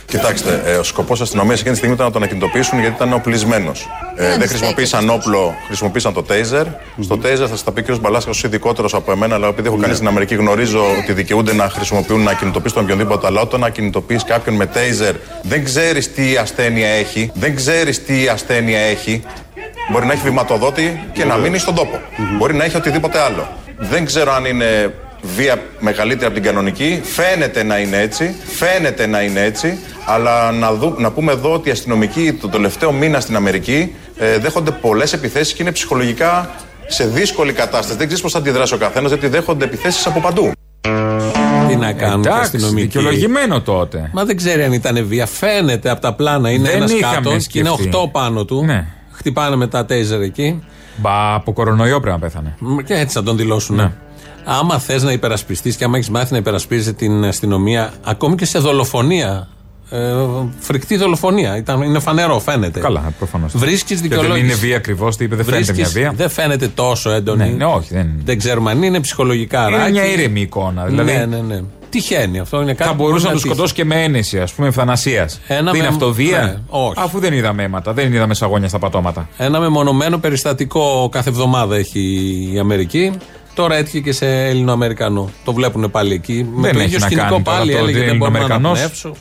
[0.07, 3.13] Κοιτάξτε, ε, ο σκοπός τη αστυνομίας εκείνη τη στιγμή ήταν να τον ακινητοποιήσουν γιατί ήταν
[3.13, 3.87] οπλισμένος.
[4.15, 6.65] Ε, δεν χρησιμοποίησαν όπλο, χρησιμοποίησαν το taser.
[7.01, 7.99] Στο taser θα σας τα πει ο κ.
[7.99, 11.69] Μπαλάσκα ως ειδικότερος από εμένα, αλλά επειδή έχω κάνει στην Αμερική, γνωρίζω ότι δικαιούνται να
[11.69, 13.27] χρησιμοποιούν να ακινητοποιήσουν οποιονδήποτε.
[13.27, 17.31] Αλλά όταν ακινητοποιείς κάποιον με taser, δεν ξέρεις τι ασθένεια έχει.
[17.33, 19.23] Δεν ξέρεις τι ασθένεια έχει.
[19.91, 22.01] Μπορεί να έχει βηματοδότη και να μείνει στον τόπο.
[22.37, 23.47] Μπορεί να έχει οτιδήποτε άλλο.
[23.77, 27.01] Δεν ξέρω αν είναι βία μεγαλύτερη από την κανονική.
[27.03, 28.35] Φαίνεται να είναι έτσι.
[28.45, 29.77] Φαίνεται να είναι έτσι.
[30.05, 34.37] Αλλά να, δου, να πούμε εδώ ότι οι αστυνομικοί το τελευταίο μήνα στην Αμερική ε,
[34.37, 36.49] δέχονται πολλές επιθέσεις και είναι ψυχολογικά
[36.87, 37.97] σε δύσκολη κατάσταση.
[37.97, 40.51] Δεν ξέρεις πώς θα αντιδράσει ο καθένας, γιατί δέχονται επιθέσεις από παντού.
[41.67, 44.09] Τι να κάνουν οι Εντάξει, αστυνομικοί; δικαιολογημένο τότε.
[44.13, 45.25] Μα δεν ξέρει αν ήταν βία.
[45.25, 46.51] Φαίνεται από τα πλάνα.
[46.51, 47.91] Είναι Δεν ένας είχαμε κάτω και είναι σκεφτεί.
[47.93, 48.63] 8 πάνω του.
[48.65, 48.85] Ναι.
[49.11, 50.63] Χτυπάνε με τα τέιζερ εκεί.
[50.97, 52.55] Μπα, από κορονοϊό πρέπει να πέθανε.
[52.59, 53.75] Μ, Και έτσι θα τον δηλώσουν.
[53.75, 53.91] Ναι.
[54.45, 58.59] Άμα θες να υπερασπιστείς και άμα έχεις μάθει να υπερασπίζεσαι την αστυνομία, ακόμη και σε
[58.59, 59.47] δολοφονία.
[59.89, 60.13] Ε,
[60.59, 61.57] φρικτή δολοφονία.
[61.57, 62.79] Ήταν, είναι φανερό, φαίνεται.
[62.79, 63.51] Καλά, προφανώς.
[63.57, 64.45] Βρίσκεις Και δεν δικαιολόγηση.
[64.45, 66.13] είναι βία ακριβώς, τι είπε, δεν φαίνεται μια Βρίσκεις- βία.
[66.15, 67.43] Δεν φαίνεται τόσο έντονη.
[67.49, 69.91] Ναι, ναι, όχι, δεν- δεν ξέρουμε αν είναι ψυχολογικά Είναι ράκι.
[69.91, 70.85] μια ήρεμη εικόνα.
[70.85, 71.61] Δηλαδή ναι, ναι, ναι.
[71.89, 72.61] Τυχαίνει αυτό.
[72.61, 73.53] Είναι κάτι θα που μπορούσε να μπορεί τους τύχει.
[73.53, 75.39] σκοτώσει και με ένεση, ας πούμε, ευθανασίας.
[75.47, 76.93] Ένα Δεν είναι με- αυτό βία; ναι, όχι.
[76.97, 79.29] Αφού δεν είδαμε αίματα, δεν είδαμε σαγόνια στα πατώματα.
[79.37, 81.99] Ένα μεμονωμένο περιστατικό κάθε εβδομάδα έχει
[82.53, 83.11] η Αμερική.
[83.53, 85.29] Τώρα έτυχε και σε Έλληνο-Αμερικανό.
[85.43, 86.47] Το βλέπουν πάλι εκεί.
[86.53, 88.17] με Δεν το έχει ίδιο να σκηνικό κάνει τώρα πάλι το έλεγε ότι δεν είναι
[88.17, 88.77] μπορώ να Αμερικανός.
[88.79, 89.13] αναπνεύσω.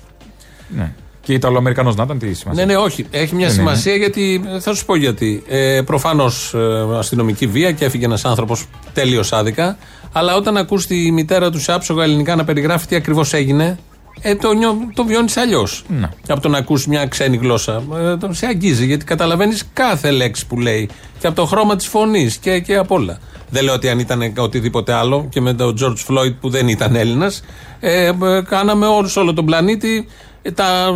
[0.69, 0.93] Ναι.
[1.21, 3.07] Και Ιταλοαμερικανό να ήταν, τι σημασία; Ναι, ναι, όχι.
[3.11, 4.43] Έχει μια Δεν σημασία γιατί.
[4.61, 5.43] Θα σου πω γιατί.
[5.49, 9.77] Ε, Προφανώς ε, αστυνομική βία και έφυγε ένας άνθρωπος τέλειω άδικα.
[10.13, 13.79] Αλλά όταν ακούς τη μητέρα του σε άψογα ελληνικά να περιγράφει τι ακριβώς έγινε,
[14.21, 15.85] ε, το, νιώ, το βιώνεις αλλιώς.
[15.89, 16.09] Ναι.
[16.29, 17.83] Από το να ακούσει μια ξένη γλώσσα.
[17.97, 20.89] Ε, το- σε αγγίζει γιατί καταλαβαίνεις κάθε λέξη που λέει.
[21.19, 23.19] Και από το χρώμα της φωνής και, και από όλα.
[23.51, 26.95] Δεν λέω ότι αν ήταν οτιδήποτε άλλο και με τον George Floyd που δεν ήταν
[26.97, 27.43] Έλληνας,
[27.81, 28.13] ε, ε,
[28.49, 30.93] κάναμε όλους, όλο τον πλανήτη, ε, τα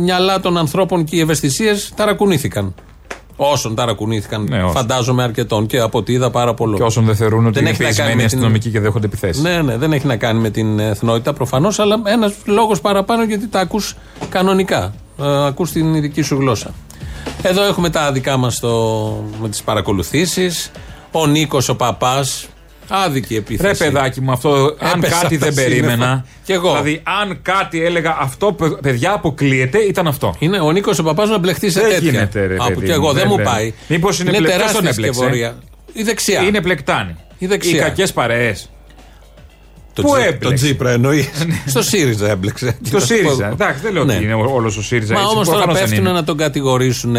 [0.00, 2.74] μυαλά των ανθρώπων και οι ευαισθησίες ταρακουνήθηκαν.
[3.36, 4.70] Όσων ταρακουνήθηκαν, Ναι, όσων.
[4.70, 6.76] φαντάζομαι αρκετών και από ό,τι είδα πάρα πολλών.
[6.76, 8.80] Και όσων δεν θεωρούν ότι Δεν είναι έχει να κάνει πεισμένοι με την- αστυνομικοί και
[8.80, 9.42] δέχονται επιθέσεις.
[9.42, 13.48] Ναι, ναι, δεν έχει να κάνει με την εθνότητα προφανώς, αλλά ένας λόγος παραπάνω γιατί
[13.48, 13.94] τα ακούς
[14.28, 14.94] κανονικά.
[15.20, 16.70] Ε, ακούς την ειδική σου γλώσσα.
[17.42, 18.60] Εδώ έχουμε τα δικά μας
[19.40, 20.70] με τις παρακολουθήσεις.
[21.12, 22.46] Ο Νίκος, ο παπάς.
[22.92, 23.84] Άδικη Ρε επίθεση.
[23.84, 25.62] παιδάκι μου, αυτό αν Έπεσα κάτι από δεν τα σύννεφα.
[25.62, 26.24] περίμενα.
[26.44, 26.68] Κι εγώ.
[26.70, 30.34] Δηλαδή, αν κάτι έλεγα αυτό, παι- παιδιά, αποκλείεται, ήταν αυτό.
[30.38, 32.10] Είναι ο Νίκος ο παπάς να μπλεχτεί σε Δεν τέτοια.
[32.10, 33.44] γίνεται, ρε Από παιδί και εγώ μου, δεν δεν μου λέει.
[33.46, 33.72] πάει.
[33.88, 35.56] Μήπως είναι πλε- ποιος τον τεράστια έμπλεξε; σκευωρία.
[35.92, 36.42] Η δεξιά.
[36.42, 37.14] Είναι πλεκτάνη.
[37.38, 37.76] Η δεξιά.
[37.76, 38.70] Οι κακές παρέες.
[39.92, 41.28] το πού Τζι- έμπλεξε; Το Τζίπρα εννοείς;
[41.66, 42.78] Στο ΣΥΡΙΖΑ έμπλεξε.
[42.90, 43.48] Το ΣΥΡΙΖΑ.
[43.48, 44.14] Εντάξει, δεν λέω Ναι.
[44.14, 45.32] ότι είναι όλο ο ΣΥΡΙΖΑ Μα έτσι.
[45.32, 46.14] όμως τώρα προφανώς δεν πέφτουν είναι.
[46.14, 47.16] να τον κατηγορήσουν.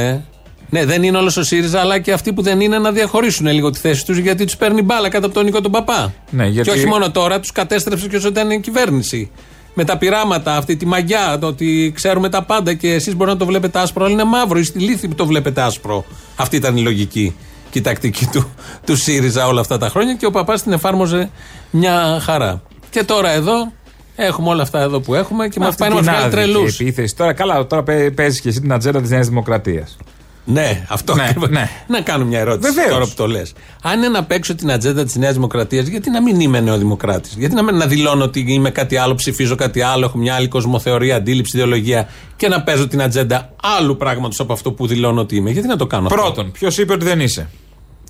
[0.73, 3.69] Ναι, δεν είναι όλος ο ΣΥΡΙΖΑ, αλλά και αυτοί που δεν είναι να διαχωρίσουν λίγο
[3.69, 6.13] τη θέση τους γιατί τους παίρνει μπάλα κάτω από τον Νίκο τον Παπά.
[6.29, 9.31] Ναι, γιατί- Και όχι μόνο τώρα, τους κατέστρεψε και όσο ήταν η κυβέρνηση.
[9.73, 13.37] Με τα πειράματα, αυτή τη μαγιά, το ότι ξέρουμε τα πάντα και εσείς μπορεί να
[13.37, 14.59] το βλέπετε άσπρο, αλλά είναι μαύρο.
[14.59, 16.05] Ή στη λύθη που το βλέπετε άσπρο.
[16.35, 17.35] Αυτή ήταν η λογική
[17.69, 18.53] και η τακτική του,
[18.85, 21.29] του ΣΥΡΙΖΑ όλα αυτά τα χρόνια και ο παπάς την εφάρμοζε
[21.71, 22.61] μια χαρά.
[22.89, 23.71] Και τώρα εδώ
[24.15, 26.51] έχουμε όλα αυτά εδώ που έχουμε και μα Αυτή πάει να μας την βγάλει άδικη
[26.51, 26.79] τρελούς.
[26.79, 27.15] επίθεση.
[27.15, 27.83] Τώρα, καλά, τώρα
[28.15, 29.97] παίζεις και εσύ την ατζέντα της Νέας Δημοκρατίας.
[30.45, 31.49] Ναι, αυτό Ναι, ακριβώς.
[31.49, 31.69] ναι.
[31.87, 32.91] Να κάνω μια ερώτηση Βεβαίως.
[32.93, 33.53] τώρα που το λες.
[33.81, 37.55] Αν είναι να παίξω την ατζέντα της Νέας Δημοκρατίας, γιατί να μην είμαι νεοδημοκράτης; Γιατί
[37.55, 41.15] να μην να δηλώνω ότι είμαι κάτι άλλο, ψηφίζω κάτι άλλο, έχω μια άλλη κοσμοθεωρία,
[41.15, 45.49] αντίληψη, ιδεολογία και να παίζω την ατζέντα άλλου πράγματος από αυτό που δηλώνω ότι είμαι;
[45.51, 47.49] Γιατί να το κάνω αυτό; Πρώτον, ποιος είπε ότι δεν είσαι;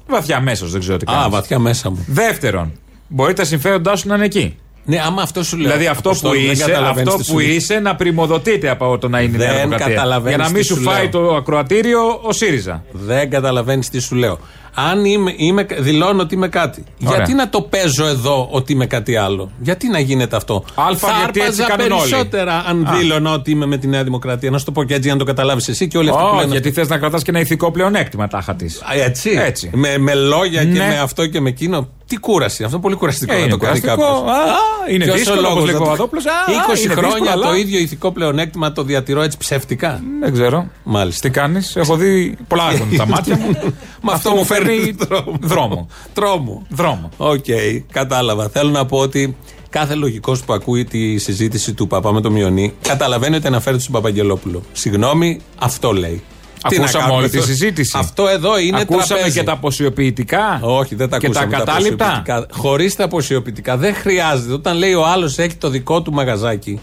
[0.07, 1.25] Βαθιά μέσο, δεν ξέρω τι κάνεις.
[1.25, 2.05] Α, βαθιά μέσα μου.
[2.07, 2.71] Δεύτερον,
[3.07, 5.65] μπορεί τα συμφέροντά σου να είναι εκεί; Ναι, άμα αυτό σου λέω.
[5.65, 7.47] Δηλαδή αυτό που, Αποστόλη, δεν είσαι, καταλαβαίνεις αυτό τι σου που λέω.
[7.49, 9.95] είσαι να πρημοδοτείται από το να είναι η Νέα Δεν Δημοκρατία.
[9.95, 11.09] καταλαβαίνεις Για να τι μην σου σου φάει λέω.
[11.11, 12.83] το ακροατήριο ο ΣΥΡΙΖΑ.
[12.91, 14.39] Δεν καταλαβαίνεις τι σου λέω.
[14.75, 17.15] Αν είμαι, είμαι, δηλώνω ότι είμαι κάτι, Ωραία.
[17.15, 21.11] γιατί να το παίζω εδώ ότι είμαι κάτι άλλο; Γιατί να γίνεται αυτό; Α, Θα
[21.23, 22.09] γιατί έτσι άρπαζα κάνουν όλοι.
[22.09, 22.95] περισσότερα αν Α.
[22.97, 24.49] δήλωνα ότι είμαι με τη Νέα Δημοκρατία.
[24.49, 26.27] Να σου το πω και έτσι για να το καταλάβεις εσύ και όλοι αυτοί που
[26.27, 26.51] Όχι, λένε.
[26.51, 28.81] γιατί θες να κρατάς και ένα ηθικό πλεονέκτημα τάχα της.
[28.81, 29.29] Α, Έτσι.
[29.45, 29.69] Έτσι.
[29.73, 30.87] Με, με λόγια και Ναι.
[30.87, 31.89] με αυτό και με εκείνο.
[32.11, 32.63] Τι κούραση.
[32.63, 34.07] Αυτό είναι πολύ κουραστικό Ε, να είναι το κάνει κουραστικό.
[34.07, 34.35] κάποιος.
[34.37, 36.25] Α, α, είναι δύσκολο, όπως λέει ο Παπαδόπουλος.
[36.25, 40.01] Α, α, 20 είναι χρόνια δύσκολο, το αλλά- ίδιο ηθικό πλεονέκτημα το διατηρώ έτσι ψεύτικα.
[40.21, 40.67] Δεν ξέρω.
[40.83, 41.27] Μάλιστα.
[41.27, 43.73] Τι κάνεις, έχω δει πολλά έχουν τα μάτια μου.
[44.01, 44.95] Μα αυτό μου φέρνει
[45.51, 45.87] δρόμο.
[46.13, 46.65] Τρόμο.
[46.69, 47.09] Δρόμο.
[47.17, 47.45] Οκ,
[47.91, 48.49] κατάλαβα.
[48.49, 49.35] Θέλω να πω ότι
[49.69, 53.93] κάθε λογικός που ακούει τη συζήτηση του Παππά με το Μιωνή καταλαβαίνει ότι αναφέρεται στον
[53.93, 54.61] Παπαγγελόπουλο.
[54.71, 56.23] Συγγνώμη, αυτό λέει.
[56.67, 57.47] Τι να Ακούσαμε κάνουμε όλη τη τώρα.
[57.49, 57.97] συζήτηση.
[57.99, 59.37] Αυτό εδώ είναι Ακούσαμε τραπέζι.
[59.37, 60.59] και τα αποσιωπητικά.
[60.63, 61.51] Όχι, δεν τα και ακούσαμε.
[61.51, 62.23] τα ακατάληπτα.
[62.51, 63.77] Χωρίς τα αποσιοποιητικά.
[63.77, 64.53] Δεν χρειάζεται.
[64.53, 66.79] Όταν λέει ο άλλος έχει το δικό του μαγαζάκι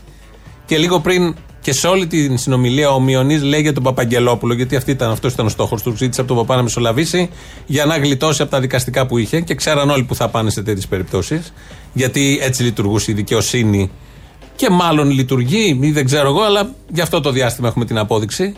[0.66, 4.76] και λίγο πριν και σε όλη την συνομιλία ο Μιονή λέει για τον Παπαγγελόπουλο, γιατί
[4.76, 5.94] αυτή ήταν, αυτός ήταν ο στόχος του.
[5.96, 7.30] Ζήτησε από τον παπά να μεσολαβήσει
[7.66, 10.62] για να γλιτώσει από τα δικαστικά που είχε και ξέραν όλοι που θα πάνε σε
[10.62, 11.52] τέτοιες περιπτώσεις.
[11.92, 13.90] Γιατί έτσι λειτουργούσε η δικαιοσύνη
[14.56, 18.54] Και μάλλον λειτουργεί, ή δεν ξέρω εγώ, αλλά γι' αυτό το διάστημα έχουμε την απόδειξη.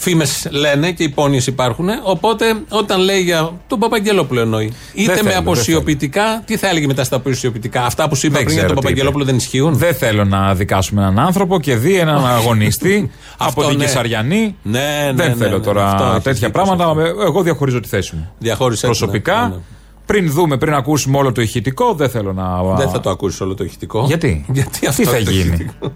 [0.00, 1.88] Φήμες λένε και υπόνοιες υπάρχουν.
[2.02, 4.72] Οπότε όταν λέει για τον Παπαγγελόπουλο εννοεί.
[4.94, 8.34] Είτε θέλω, με δεν αποσιοποιητικά, τι θα έλεγε μετά στα αποσιοποιητικά; Αυτά που σου είπα
[8.36, 9.32] Δεν πριν για ξέρω τον τι Παπαγγελόπουλο είπε.
[9.32, 13.78] δεν ισχύουν; Δεν θέλω να δικάσουμε έναν άνθρωπο και δει έναν αγωνιστή από Αυτό, την
[13.78, 13.84] ναι.
[13.84, 14.56] Κυσαριανή.
[14.62, 16.94] Ναι, ναι, Δεν ναι, θέλω ναι, τώρα αυτό έχεις τέτοια δίκιο πράγματα.
[17.02, 18.30] σε Εγώ διαχωρίζω τη θέση μου.
[18.38, 19.60] Διαχώρισε Προσωπικά, ναι, ναι.
[20.08, 22.74] Πριν δούμε, πριν ακούσουμε όλο το ηχητικό, δεν θέλω να.
[22.76, 24.04] Δεν θα το ακούσεις όλο το ηχητικό.
[24.06, 25.92] Γιατί; Γιατί αυτό Τι θα είναι το γίνει; ηχητικό;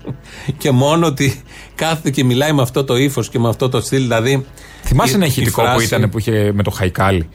[0.58, 1.42] και μόνο ότι
[1.74, 4.02] κάθεται και μιλάει με αυτό το ύφος και με αυτό το στυλ.
[4.02, 4.46] Δηλαδή.
[4.82, 7.28] Θυμάσαι η- ένα η ηχητικό που φράση- ήταν που είχε με το Χαϊκάλι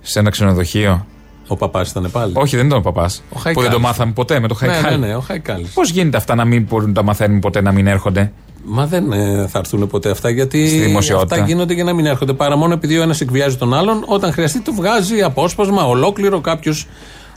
[0.00, 1.06] σε ένα ξενοδοχείο;
[1.46, 2.32] Ο παπάς ήταν πάλι.
[2.36, 3.22] Όχι, δεν ήταν ο παπάς.
[3.30, 3.68] Που Χαϊκάλης.
[3.70, 4.98] δεν το μάθαμε ποτέ με το ναι, Χαϊκάλι.
[4.98, 5.70] ναι, ναι, ο Χαϊκάλης.
[5.70, 8.32] Πώς γίνεται αυτά να μην μπορούν να τα μαθαίνουν ποτέ να μην έρχονται;
[8.66, 11.34] Μα δεν ε, θα έρθουν ποτέ αυτά γιατί Στη δημοσιότητα.
[11.34, 14.04] αυτά γίνονται για να μην έρχονται παρά μόνο επειδή ο ένας εκβιάζει τον άλλον.
[14.06, 16.86] Όταν χρειαστεί το βγάζει απόσπασμα, ολόκληρο κάποιος.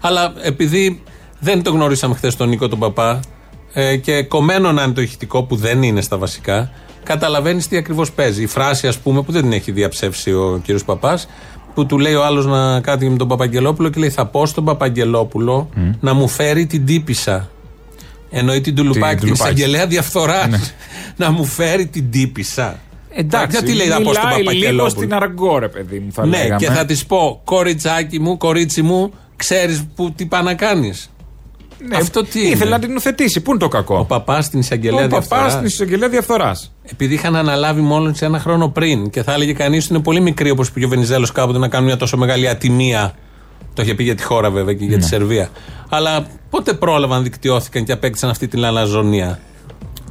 [0.02, 1.04] Αλλά επειδή
[1.40, 3.20] δεν το γνωρίσαμε χθες τον Νίκο τον Παπά
[3.74, 6.72] ε, και κομμένο να είναι το ηχητικό που δεν είναι στα βασικά,
[7.04, 8.44] καταλαβαίνεις τι ακριβώς παίζει.
[8.44, 11.28] Η φράση, ας πούμε, που δεν την έχει διαψεύσει ο κύριος Παπάς,
[11.74, 14.64] που του λέει ο άλλος να κάτι με τον Παπαγγελόπουλο και λέει: Θα πω στον
[14.66, 15.70] Παπαγγελόπουλο
[16.00, 17.50] να μου φέρει την τύπησα.
[18.30, 19.54] Εννοεί την Τουλουπάκη, την Τουλουπάκη.
[19.54, 20.50] εισαγγελέα διαφθορά.
[21.18, 22.80] να μου φέρει την τύπησα.
[23.50, 24.90] γιατί λέει να πω στον μιλάει λίγο Παπαγγελόπουλο.
[24.90, 26.56] στην αργό, ρε παιδί μου, θα Ναι, λέγαμε.
[26.56, 29.84] και θα της πω, κοριτσάκι μου, κορίτσι μου, ξέρεις
[30.16, 31.12] τι πάει να κάνεις.
[31.88, 33.42] Ναι, Αυτό τι Ήθελε είναι; να την υιοθετήσει.
[33.42, 35.52] Πού είναι το κακό; Ο παπάς στην εισαγγελέα Ο παπάς διαφθοράς.
[35.54, 36.74] στην εισαγγελέα διαφθοράς.
[36.84, 40.20] Επειδή είχαν αναλάβει μόνο σε ένα χρόνο πριν και θα έλεγε κανείς ότι είναι πολύ
[40.20, 43.14] μικρή, όπως πήγε ο Βενιζέλος κάποτε, να κάνουν μια τόσο μεγάλη ατιμία.
[43.74, 44.90] Το είχε πει για τη χώρα βέβαια και Ναι.
[44.90, 45.50] για τη Σερβία.
[45.90, 49.39] Αλλά πότε πρόλαβαν, δικτυώθηκαν και απέκτησαν αυτή την αναζωνία.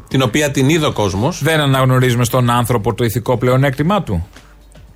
[0.09, 4.27] Την οποία την είδε ο κόσμος; Δεν αναγνωρίζουμε στον άνθρωπο το ηθικό πλεονέκτημά του.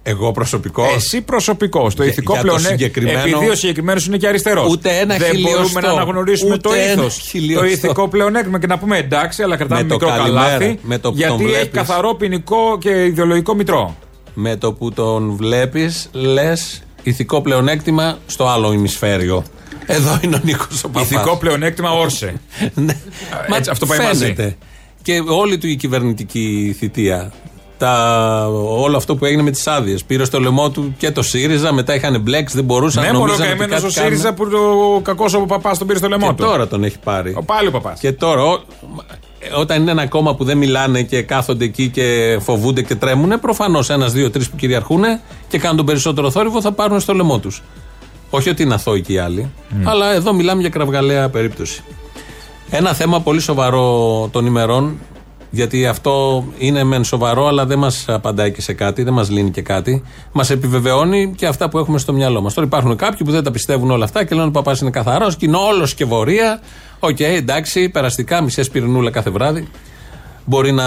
[0.02, 0.94] Εγώ προσωπικός.
[0.94, 1.94] Εσύ προσωπικός.
[1.94, 2.78] Το Για- ηθικό για το πλεονέκτημα.
[2.78, 4.70] συγκεκριμένο- Επειδή ο συγκεκριμένος είναι και αριστερός.
[4.72, 5.58] Ούτε ένα Δεν χιλιοστό.
[5.58, 7.16] μπορούμε να αναγνωρίσουμε Ούτε το ένα ήθος.
[7.28, 7.60] χιλιοστό.
[7.66, 10.78] Το ηθικό πλεονέκτημα και να πούμε εντάξει, αλλά κρατάμε Με το μικρό καλημέρα, καλάθι.
[10.82, 11.70] με το που τον γιατί έχει βλέπεις.
[11.72, 13.96] καθαρό ποινικό και ιδεολογικό μητρό.
[14.34, 19.44] Με το που τον βλέπεις, λες ηθικό πλεονέκτημα στο άλλο ημισφαίριο.
[19.94, 21.10] Εδώ είναι ο Νίκος ο Παπάς.
[21.10, 22.34] Ηθικό πλεονέκτημα όρσε.
[22.74, 22.96] Ναι.
[23.48, 24.42] Μα έτσι, αυτό πάει φαίνεται.
[24.42, 24.56] μαζί.
[25.02, 27.32] Και όλη του η κυβερνητική θητεία.
[27.78, 30.04] Τα, όλο αυτό που έγινε με τις άδειες.
[30.04, 33.26] Πήρε στο λαιμό του και το ΣΥΡΙΖΑ, μετά είχαν μπλέξει, δεν μπορούσαν Ναι, να μόνο
[33.32, 34.50] νομίζαν ότι καημένο κάτι ο ΣΥΡΙΖα κάνουν.
[34.50, 34.56] που
[34.96, 36.44] ο κακός ο παπάς τον πήρε στο λαιμό Και του.
[36.44, 37.34] τώρα τον έχει πάρει.
[37.36, 38.00] Ο πάλι ο παπάς.
[38.00, 38.60] Και τώρα, ό-
[39.58, 43.90] όταν είναι ένα κόμμα που δεν μιλάνε και κάθονται εκεί και φοβούνται και τρέμουν, προφανώς
[43.90, 45.02] ένας, δύο, τρεις που κυριαρχούν
[45.48, 47.62] και κάνουν τον περισσότερο θόρυβο θα πάρουν στο λαιμό τους.
[48.30, 49.50] Όχι ότι είναι αθώοι και οι άλλοι,
[49.84, 51.82] αλλά εδώ μιλάμε για κραυγαλαία περίπτωση.
[52.70, 54.98] Ένα θέμα πολύ σοβαρό των ημερών,
[55.50, 59.50] γιατί αυτό είναι μεν σοβαρό, αλλά δεν μας απαντάει και σε κάτι, δεν μας λύνει
[59.50, 60.02] και κάτι.
[60.32, 62.54] Μας επιβεβαιώνει και αυτά που έχουμε στο μυαλό μας.
[62.54, 64.90] Τώρα υπάρχουν κάποιοι που δεν τα πιστεύουν όλα αυτά και λένε ότι ο παπάς είναι
[64.90, 66.60] καθαρός και είναι όλος και βορεία.
[66.98, 69.68] Οκ, εντάξει, περαστικά, μισή ασπιρινούλα κάθε βράδυ.
[70.50, 70.84] Μπορεί να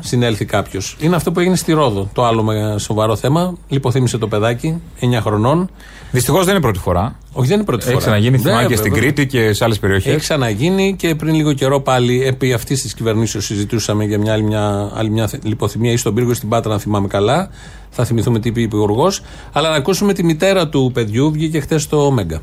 [0.00, 0.96] συνέλθει κάποιος.
[1.00, 2.08] Είναι αυτό που έγινε στη Ρόδο.
[2.12, 3.54] Το άλλο με σοβαρό θέμα.
[3.68, 5.70] Λιποθύμησε το παιδάκι, 9 χρονών.
[6.10, 7.16] Δυστυχώς δεν είναι πρώτη φορά.
[7.32, 7.94] Όχι, δεν είναι πρώτη φορά.
[7.96, 9.10] Έχει ξαναγίνει, Ναι, θυμάμαι και στην βέβαια.
[9.12, 10.12] Κρήτη και σε άλλες περιοχές.
[10.12, 14.42] Έχει ξαναγίνει και πριν λίγο καιρό πάλι επί αυτής της κυβερνήσεως συζητούσαμε για μια άλλη
[14.42, 17.48] μια, άλλη μια θε- λιποθυμία ή στον Πύργο ή στην Πάτρα, αν θυμάμαι καλά.
[17.90, 19.22] Θα θυμηθούμε τι είπε η υπουργός.
[19.52, 22.40] Αλλά να ακούσουμε τη μητέρα του παιδιού, βγήκε χθες στο Mega.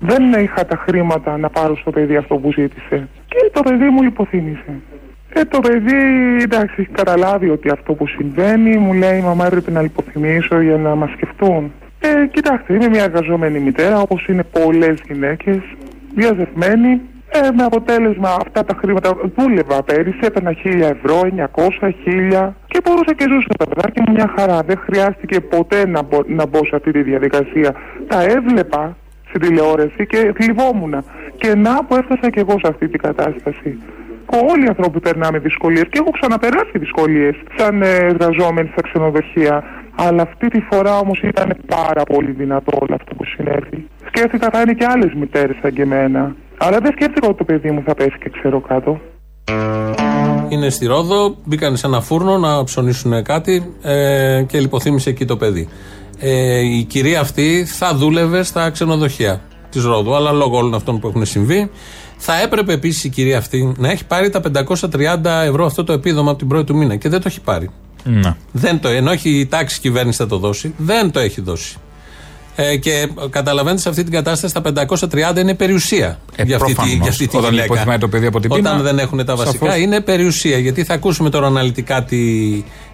[0.00, 3.08] Δεν είχα τα χρήματα να πάρω στο παιδί αυτό που ζήτησε.
[3.28, 4.80] Και το παιδί μου λιποθύμησε.
[5.36, 5.96] Ε, το παιδί,
[6.42, 10.94] εντάξει, έχει καταλάβει ότι αυτό που συμβαίνει, μου λέει μαμά έπρεπε να λιποθυμίσω για να
[10.94, 11.72] μας σκεφτούν.
[12.00, 15.58] Ε, κοιτάξτε, είμαι μια εργαζόμενη μητέρα, όπως είναι πολλές γυναίκες,
[16.14, 17.00] διαζευμένη.
[17.28, 23.14] Ε, με αποτέλεσμα αυτά τα χρήματα δούλευα πέρυσι, έπαιρνα 1000 ευρώ, 900, 1000 και μπορούσα
[23.14, 24.62] και ζούσα τα παιδάκια μου μια χαρά.
[24.62, 27.74] Δεν χρειάστηκε ποτέ να μπω, να μπω σε αυτή τη διαδικασία.
[28.06, 28.96] Τα έβλεπα
[29.28, 31.04] στην τηλεόραση και θλιβόμουν.
[31.36, 33.78] Και να που έφτασα και εγώ σε αυτή την κατάσταση.
[34.50, 39.64] Όλοι οι άνθρωποι περνάμε δυσκολίες και έχω ξαναπεράσει δυσκολίες σαν ε, εργαζόμενοι στα ξενοδοχεία.
[39.96, 43.88] Αλλά αυτή τη φορά όμως ήταν πάρα πολύ δυνατό όλο αυτό που συνέβη.
[44.06, 46.34] Σκέφτηκα θα είναι και άλλες μητέρες σαν και εμένα.
[46.58, 49.00] Αλλά δεν σκέφτηκα ότι το παιδί μου θα πέσει και ξέρω κάτω.
[50.48, 55.36] Είναι στη Ρόδο, μπήκαν σε ένα φούρνο να ψωνίσουν κάτι ε, και λιποθύμησε εκεί το
[55.36, 55.68] παιδί.
[56.18, 61.08] Ε, η κυρία αυτή θα δούλευε στα ξενοδοχεία της Ρόδου, αλλά λόγω όλων αυτών που
[61.08, 61.70] έχουν συμβεί,
[62.16, 66.30] θα έπρεπε επίσης η κυρία αυτή να έχει πάρει τα 530 ευρώ αυτό το επίδομα
[66.30, 67.70] από την πρώτη του μήνα και δεν το έχει πάρει.
[68.04, 68.36] Να.
[68.52, 71.76] Δεν το, ενώ έχει η τάξη κυβέρνηση θα το δώσει, δεν το έχει δώσει.
[72.56, 74.62] Ε, και καταλαβαίνετε σε αυτή την κατάσταση τα
[75.32, 77.00] 530 είναι περιουσία Ε, για, αυτή τη, προφανώς.
[77.00, 77.66] για αυτή τη Όταν γυναίκα.
[77.72, 79.80] υποθυμάει το παιδί από την Όταν πείνα, δεν έχουν τα βασικά σαφώς.
[79.82, 80.58] είναι περιουσία.
[80.58, 82.18] Γιατί θα ακούσουμε τώρα αναλυτικά τι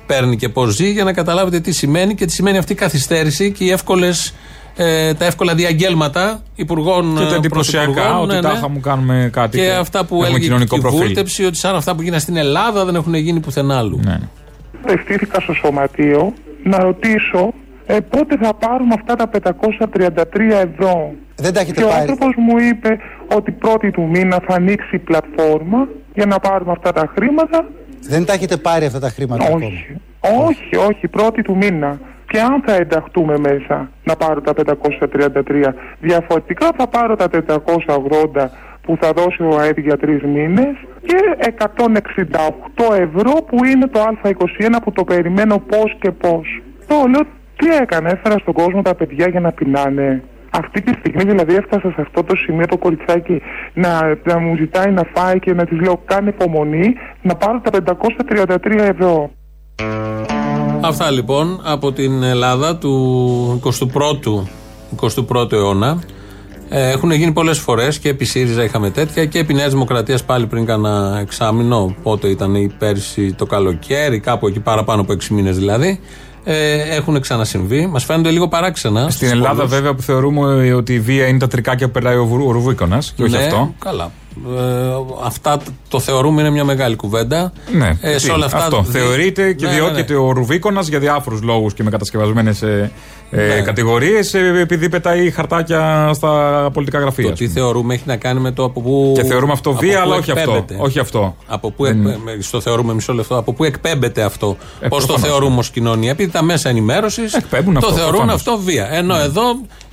[0.07, 3.53] παίρνει και πώς ζει για να καταλάβετε τι σημαίνει και τι σημαίνει αυτή η καθυστέρηση
[3.53, 4.35] και οι εύκολες
[4.83, 7.17] ε, τα εύκολα διαγγέλματα υπουργών.
[7.17, 8.73] Και τα ε, εντυπωσιακά, πρωθυπουργών, ότι ναι, τάχα ναι.
[8.73, 9.59] μου κάνουμε κάτι.
[9.59, 10.99] Και αυτά που έχουμε έλεγε κοινωνικό η προφίλ.
[10.99, 14.01] βούλτεψη, ότι σαν αυτά που γίνανε στην Ελλάδα δεν έχουν γίνει πουθενά αλλού.
[14.05, 14.19] Ναι.
[14.87, 17.53] Ευθύθηκα στο σωματείο να ρωτήσω
[17.87, 21.13] ε, πότε θα πάρουμε αυτά τα 533 ευρώ.
[21.37, 22.01] Δεν τα έχετε Και ο πάρει.
[22.01, 22.99] άνθρωπος μου είπε
[23.37, 27.69] ότι πρώτη του μήνα θα ανοίξει η πλατφόρμα για να πάρουμε αυτά τα χρήματα.
[28.01, 29.67] Δεν τα έχετε πάρει αυτά τα χρήματα ακόμα.
[29.67, 32.01] Όχι, όχι, όχι, πρώτη του μήνα.
[32.31, 38.49] Και αν θα ενταχτούμε μέσα να πάρω τα 533, διαφορετικά θα πάρω τα 480
[38.83, 40.75] που θα δώσει ο ΑΕΠ για τρεις μήνες
[41.07, 41.17] και
[41.59, 46.63] 168 ευρώ που είναι το Α21 που το περιμένω πώς και πώς.
[46.87, 47.23] Το λέω
[47.57, 50.23] τι έκανα, έφερα στον κόσμο τα παιδιά για να πεινάνε.
[50.51, 53.43] Αυτή τη στιγμή δηλαδή έφτασα σε αυτό το σημείο το κοριτσάκι
[53.75, 57.97] να, να μου ζητάει να φάει και να της λέω κάνε υπομονή να πάρω τα
[58.29, 59.31] 533 ευρώ.
[60.83, 64.43] Αυτά λοιπόν από την Ελλάδα του 21ου,
[65.01, 65.99] 21ου αιώνα.
[66.69, 70.47] Ε, έχουν γίνει πολλές φορές και επί ΣΥΡΙΖΑ είχαμε τέτοια και επί Νέας Δημοκρατίας πάλι
[70.47, 71.95] πριν κάνα εξάμεινο.
[72.03, 76.01] Πότε ήταν η πέρσι το καλοκαίρι, κάπου εκεί παραπάνω από 6 μήνες δηλαδή.
[76.45, 77.87] Ε, έχουν ξανασυμβεί.
[77.87, 79.01] Μας φαίνονται λίγο παράξενα.
[79.01, 79.71] Στην στους Ελλάδα, πολλούς.
[79.71, 83.13] βέβαια, που θεωρούμε ότι η βία είναι τα τρικάκια που περνάει ο, Βου- ο Ρουβίκονας
[83.17, 83.75] και όχι ναι, αυτό.
[83.79, 84.11] Καλά.
[84.59, 84.91] Ε,
[85.25, 87.53] αυτά τ- το θεωρούμε είναι μια μεγάλη κουβέντα.
[87.73, 88.83] Ναι, Ε, σε τι, όλα αυτά αυτό.
[88.83, 92.63] δι- Θεωρείται και Ναι, ναι, διώκεται ο Ρουβίκονας για διάφορους λόγους και με κατασκευασμένες
[93.31, 93.61] ε, ε, Ναι.
[93.61, 97.25] κατηγορίες επειδή πετάει χαρτάκια στα πολιτικά γραφεία.
[97.25, 97.61] Το ας τι πούμε.
[97.61, 99.13] θεωρούμε έχει να κάνει με το από πού.
[99.17, 100.51] Και θεωρούμε αυτό από βία, πού αλλά όχι αυτό.
[100.51, 100.77] εκπέμπεται.
[100.85, 101.37] Όχι αυτό.
[101.47, 103.37] Από πού Δεν- εκπέ- με- στο θεωρούμε μισό λεπτό.
[103.37, 105.31] Από πού εκπέμπεται αυτό; Ε, Πώς το προφανώς.
[105.31, 108.45] θεωρούμε ως κοινωνία; Επειδή τα μέσα ενημέρωσης Εκπέμπουν το αυτό, θεωρούν προφανώς.
[108.47, 108.53] Ναι.
[108.53, 108.89] αυτό βία.
[108.93, 109.43] Ενώ εδώ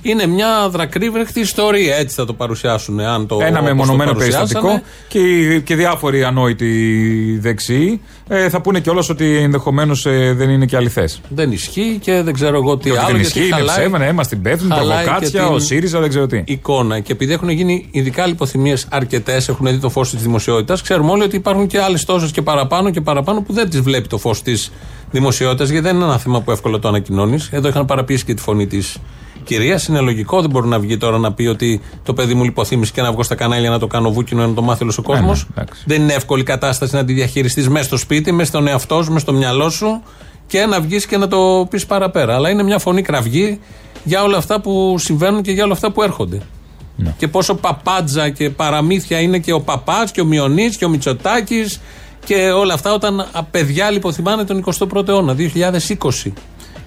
[0.02, 1.96] είναι μια δρακρύβρεχτη ιστορία.
[1.96, 3.00] Έτσι θα το παρουσιάσουν.
[3.00, 4.46] Αν το, Ένα όπως το μεμονωμένο παρουσιάσανε.
[4.48, 10.02] περιστατικό και, οι- και διάφοροι ανόητοι δεξιοί ε, θα πούνε κιόλας ότι ενδεχομένως
[10.34, 11.20] δεν είναι και αληθές.
[11.28, 13.06] Δεν ισχύει και δεν ξέρω εγώ τι Και ότι άλλο.
[13.06, 16.00] δεν γιατί ισχύει, είναι χαλάει ψέμα, ναι, είμαστε υπεύθυνοι, χαλάει προβοκάτσια, και ο την ΣΥΡΙΖΑ,
[16.00, 16.42] δεν ξέρω τι.
[16.44, 17.00] Εικόνα.
[17.00, 21.22] Και επειδή έχουν γίνει ειδικά λιποθυμίες αρκετές, έχουν δει το φως της δημοσιότητας, ξέρουμε όλοι
[21.22, 24.42] ότι υπάρχουν και άλλες τόσες και παραπάνω και παραπάνω που δεν τις βλέπει το φως
[24.42, 24.72] της
[25.10, 27.48] δημοσιότητας, γιατί δεν είναι ένα θέμα που εύκολα το ανακοινώνεις.
[27.52, 28.96] Εδώ είχαν παραποιήσει και τη φωνή της
[29.48, 29.80] κυρία.
[29.88, 33.02] Είναι λογικό, δεν μπορεί να βγει τώρα να πει ότι το παιδί μου λιποθύμησε και
[33.02, 35.32] να βγω στα κανάλια να το κάνω βούκινο να το μάθει όλος ο κόσμο.
[35.32, 35.82] ναι, εντάξει.
[35.86, 39.18] δεν είναι εύκολη κατάσταση να τη διαχειριστείς μέσα στο σπίτι, μέσα στον εαυτό σου, μέσα
[39.18, 40.02] στο μυαλό σου
[40.46, 42.34] και να βγεις και να το πεις παραπέρα.
[42.34, 43.60] Αλλά είναι μια φωνή κραυγή
[44.04, 46.40] για όλα αυτά που συμβαίνουν και για όλα αυτά που έρχονται.
[46.96, 47.14] Ναι.
[47.18, 51.80] Και πόσο παπάντζα και παραμύθια είναι και ο παπάς και ο Μιονής και ο Μητσοτάκης
[52.24, 56.32] και όλα αυτά όταν α, παιδιά λιποθυμάνε τον 21ο αιώνα, 2020.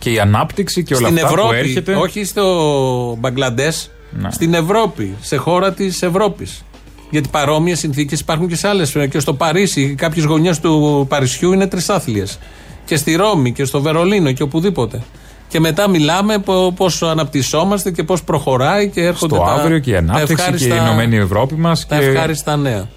[0.02, 1.94] Και η ανάπτυξη και όλα Στην αυτά που Ευρώπη, έρχεται.
[1.96, 4.32] όχι στο Μπαγκλαντές, Ναι.
[4.32, 6.64] στην Ευρώπη, σε χώρα της Ευρώπης.
[7.10, 8.96] Γιατί παρόμοιες συνθήκες υπάρχουν και σε άλλες.
[9.10, 12.40] Και στο Παρίσι, κάποιες γωνιές του Παρισιού είναι τρισάθλιες.
[12.86, 15.02] Και στη Ρώμη και στο Βερολίνο και οπουδήποτε.
[15.48, 16.44] Και μετά μιλάμε
[16.76, 20.42] πώς αναπτυσσόμαστε και πώς προχωράει και έρχονται στο τα, αύριο και η τα ανάπτυξη και
[20.42, 21.88] η ευχάριστα- Ηνωμένη Ευρώπη μας.
[21.88, 22.06] τα Και...
[22.06, 22.88] ευχάριστα νέα.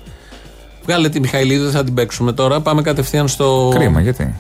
[0.85, 2.61] Βγάλε τη Μιχαηλίδη, δεν θα την παίξουμε τώρα.
[2.61, 3.73] Πάμε κατευθείαν στο.
[3.75, 4.35] Κρίμα, γιατί;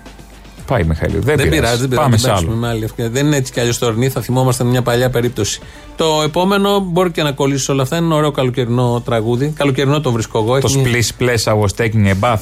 [0.66, 1.12] Πάει η Μιχαήλ.
[1.20, 1.94] Δεν, Δεν πειράζει, δεν πειράζει.
[1.96, 2.60] Πάμε να σε παίξουμε άλλο.
[2.60, 3.10] με άλλη ευκαιρία.
[3.10, 5.60] Δεν είναι έτσι κι αλλιώς τωρινή, θα θυμόμαστε μια παλιά περίπτωση.
[5.96, 7.96] Το επόμενο μπορεί και να κολλήσει όλα αυτά.
[7.96, 9.52] Είναι ένα ωραίο καλοκαιρινό τραγούδι.
[9.56, 10.58] Καλοκαιρινό το βρίσκω εγώ.
[10.60, 12.38] Το Έχει- Splish Splash I was taking a bath.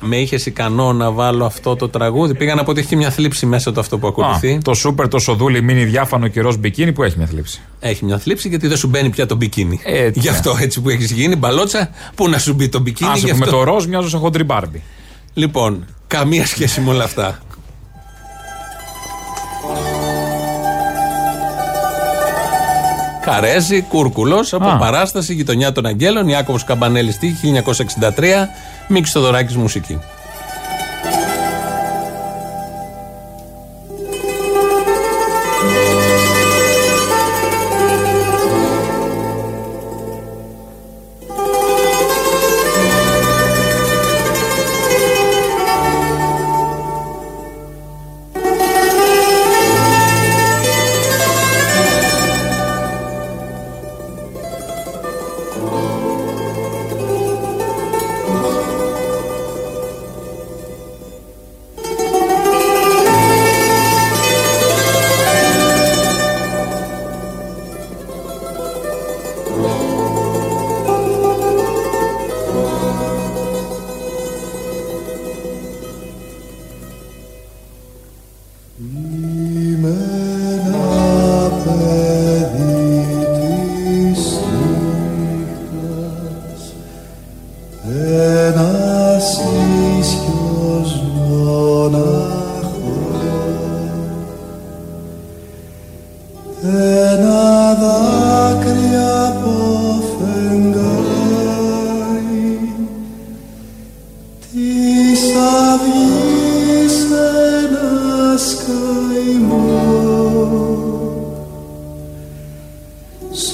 [0.00, 2.34] Με είχε ικανό να βάλω αυτό το τραγούδι.
[2.34, 4.52] Πήγα να πω ότι έχει μια θλίψη μέσα το αυτό που ακολουθεί.
[4.54, 8.04] Α, το σούπερ, το σοδούλι, μίνι διάφανο και ροζ μπικίνι που έχει μια θλίψη; Έχει
[8.04, 9.80] μια θλίψη γιατί δεν σου μπαίνει πια το μπικίνι.
[9.84, 10.20] Έτσι.
[10.20, 13.10] Γι' αυτό έτσι που έχεις γίνει, μπαλότσα, πού να σου μπει το μπικίνι.
[13.10, 14.82] Άσε γι' που με αυτό- το ροζ μοιάζω σαν χοντρι μπάρμπι.
[15.34, 17.38] Λοιπόν, καμία σχέση με όλα αυτά.
[23.26, 24.76] Καρέζη, Κούρκουλος, από Α.
[24.76, 28.48] παράσταση Γειτονιά των Αγγέλων, Ιάκωβος Καμπανέλης τύχη 1963,
[28.88, 29.98] Μίξ Θοδωράκης μουσική.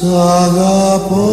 [0.02, 0.08] Σ'
[0.44, 1.26] αγαπώ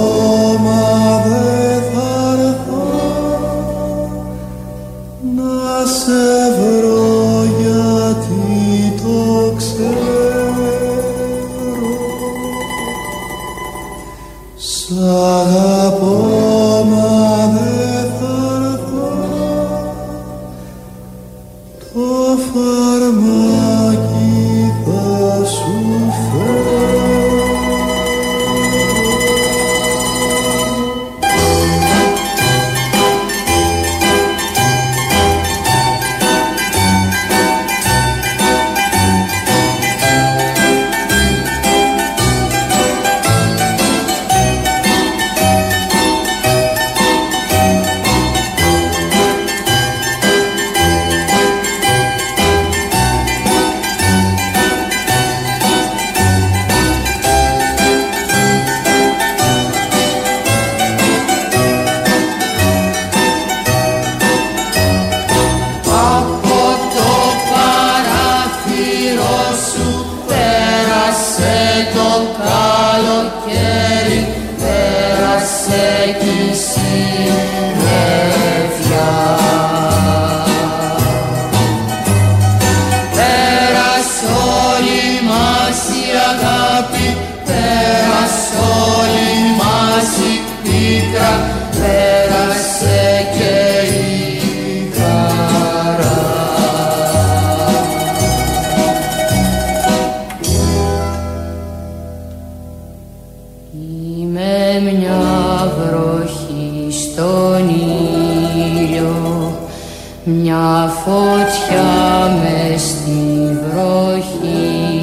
[110.90, 115.00] φωτιά μες στη βροχή.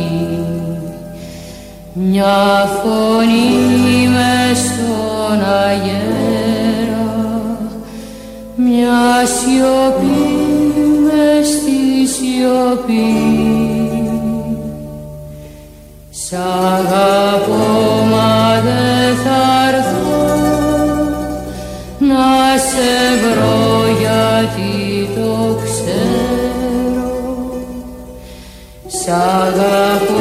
[1.92, 7.07] Μια φωνή μες στον αγέρα.
[8.57, 10.27] Μια σιωπή
[11.05, 13.37] μες στη σιωπή.
[16.11, 16.33] Σ'
[16.72, 20.07] αγαπώ μα δεν θα έρθω
[21.99, 24.76] να σε βρω γιατί
[29.07, 30.15] Σ'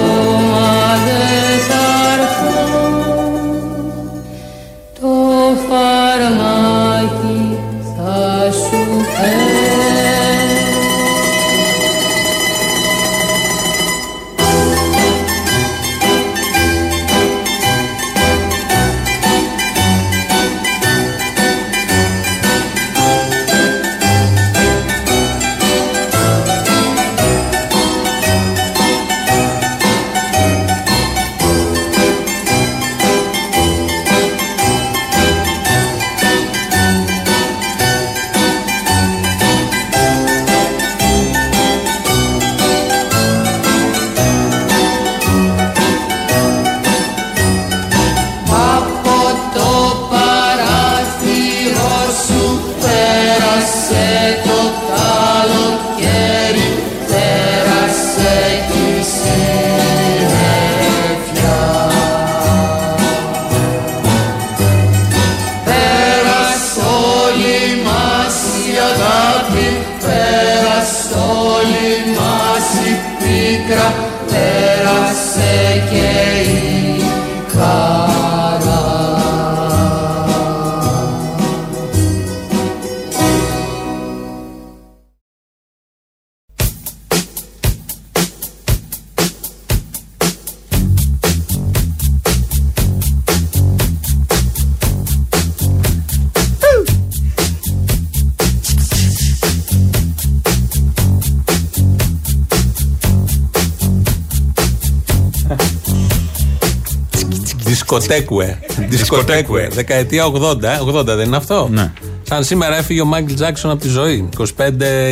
[107.99, 108.59] Δισκοτέκουε.
[108.89, 109.67] Δισκοτέκουε.
[109.71, 110.63] Δεκαετία 80.
[110.63, 111.67] ε, 80 δεν είναι αυτό.
[111.71, 111.91] Ναι.
[112.23, 114.29] Σαν σήμερα έφυγε ο Μάικλ Τζάξον από τη ζωή.
[114.37, 114.43] 25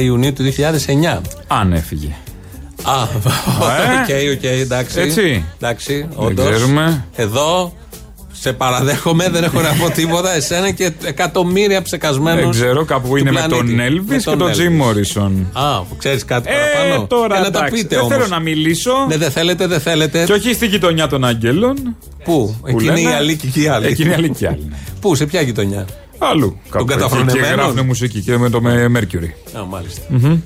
[0.03, 1.21] Ιουνίου του 2009.
[1.47, 2.15] Αν έφυγε.
[2.83, 4.99] Α, OK, OK, εντάξει.
[4.99, 5.45] Έτσι.
[5.55, 6.49] Εντάξει, Δεν όντως.
[6.49, 7.05] ξέρουμε.
[7.15, 7.73] Εδώ
[8.43, 10.33] σε παραδέχομαι, δεν έχω να πω τίποτα.
[10.35, 12.41] Εσένα και εκατομμύρια ψεκασμένους.
[12.41, 15.31] Δεν ξέρω, κάπου είναι με τον Elvis και τον Jim Morrison.
[15.53, 18.13] Α, ξέρεις κάτι Ε, παραπάνω; τώρα Ε, να τα εντάξει, πείτε δεν όμως.
[18.13, 18.91] θέλω να μιλήσω.
[19.07, 20.23] Ναι, δεν θέλετε, δεν θέλετε.
[20.23, 21.95] Και όχι στη γειτονιά των Αγγέλων.
[22.23, 23.85] Πού, που εκείνη η λένε- αλήκη και η άλλη.
[23.87, 24.65] Εκείνη η αλήκη και η άλλη.
[24.69, 24.75] ναι.
[25.01, 25.85] Πού, σε ποια γειτονιά;
[26.17, 26.57] Αλλού.
[26.69, 26.87] Κάπου εκεί.
[26.87, 29.57] Και καταφρονεμένον; γράφουν μουσική και με το με Mercury.
[29.59, 30.01] Α, μάλιστα.
[30.09, 30.37] Μμμ.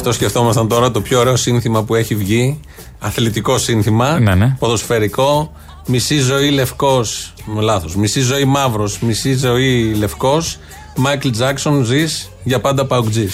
[0.00, 2.60] Αυτό σκεφτόμασταν τώρα το πιο ωραίο σύνθημα που έχει βγει
[2.98, 4.20] Αθλητικό σύνθημα.
[4.20, 4.56] Ναι, ναι.
[4.58, 5.52] Ποδοσφαιρικό.
[5.86, 7.32] Μισή ζωή λευκός.
[7.58, 7.96] Λάθος.
[7.96, 8.98] Μισή ζωή μαύρος.
[8.98, 10.58] Μισή ζωή λευκός.
[10.96, 13.28] Μάικλ Τζάξον ζεις για πάντα παουτζή.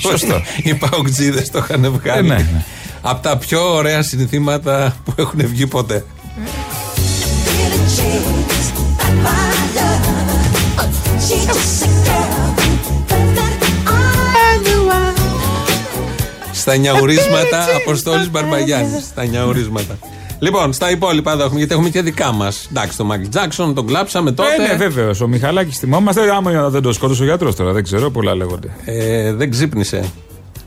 [0.10, 0.40] Σωστό.
[0.62, 2.30] Οι παουτζίδε το είχαν βγάλει.
[2.30, 2.64] Ε, ναι, ναι.
[3.00, 6.04] Από τα πιο ωραία συνθήματα που έχουν βγει ποτέ.
[16.62, 19.04] Στα νιαουρίσματα Αποστόλης Μπαρμπαγιάννης.
[19.04, 19.98] Στα νιαουρίσματα.
[20.38, 22.66] Λοιπόν, στα υπόλοιπα εδώ έχουμε, γιατί έχουμε και δικά μας.
[22.70, 24.54] Εντάξει, τον Μάικλ Τζάξον τον κλάψαμε τότε.
[24.54, 25.14] Ε, ναι, βέβαιο.
[25.22, 26.30] Ο Μιχαλάκης θυμόμαστε.
[26.30, 28.68] Άμα δεν το σκότωσε ο γιατρός τώρα, δεν ξέρω, πολλά λέγονται.
[28.84, 30.04] Ε, δεν ξύπνησε.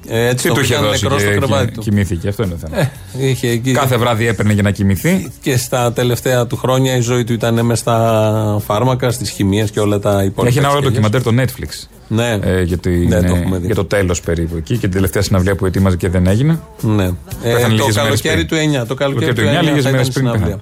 [0.08, 1.82] Ε, έτσι Τι του είχε είχαν δώσει νεκρό στο και, κρεβάτι και του.
[1.82, 2.82] κοιμήθηκε, αυτό είναι το θέμα.
[2.82, 3.72] Ε, είχε εκεί.
[3.72, 5.32] Κάθε βράδυ έπαιρνε για να κοιμηθεί.
[5.42, 9.80] Και στα τελευταία του χρόνια η ζωή του ήταν μέσα στα φάρμακα, στις χημίες και
[9.80, 10.48] όλα τα υπόλοιπα.
[10.48, 11.88] Έχει ένα ωραίο της ντοκιμαντέρ το Netflix.
[12.08, 12.40] Ναι.
[12.42, 13.66] Ε, για, την, Ναι, το ε, έχουμε δει.
[13.66, 16.60] για το τέλος περίπου εκεί και την τελευταία συναυλία που ετοίμαζε και δεν έγινε.
[16.82, 17.04] Ναι.
[17.06, 17.12] Ε,
[17.44, 18.72] Πέθανε το λίγες μέρες καλοκαίρι πριν.
[18.72, 18.88] του 9.
[18.88, 20.46] Το καλοκαίρι του 9, Καλοκαίρι του 9, λίγες θα μέρες ήταν πριν συναυλία.
[20.46, 20.62] πέθανε.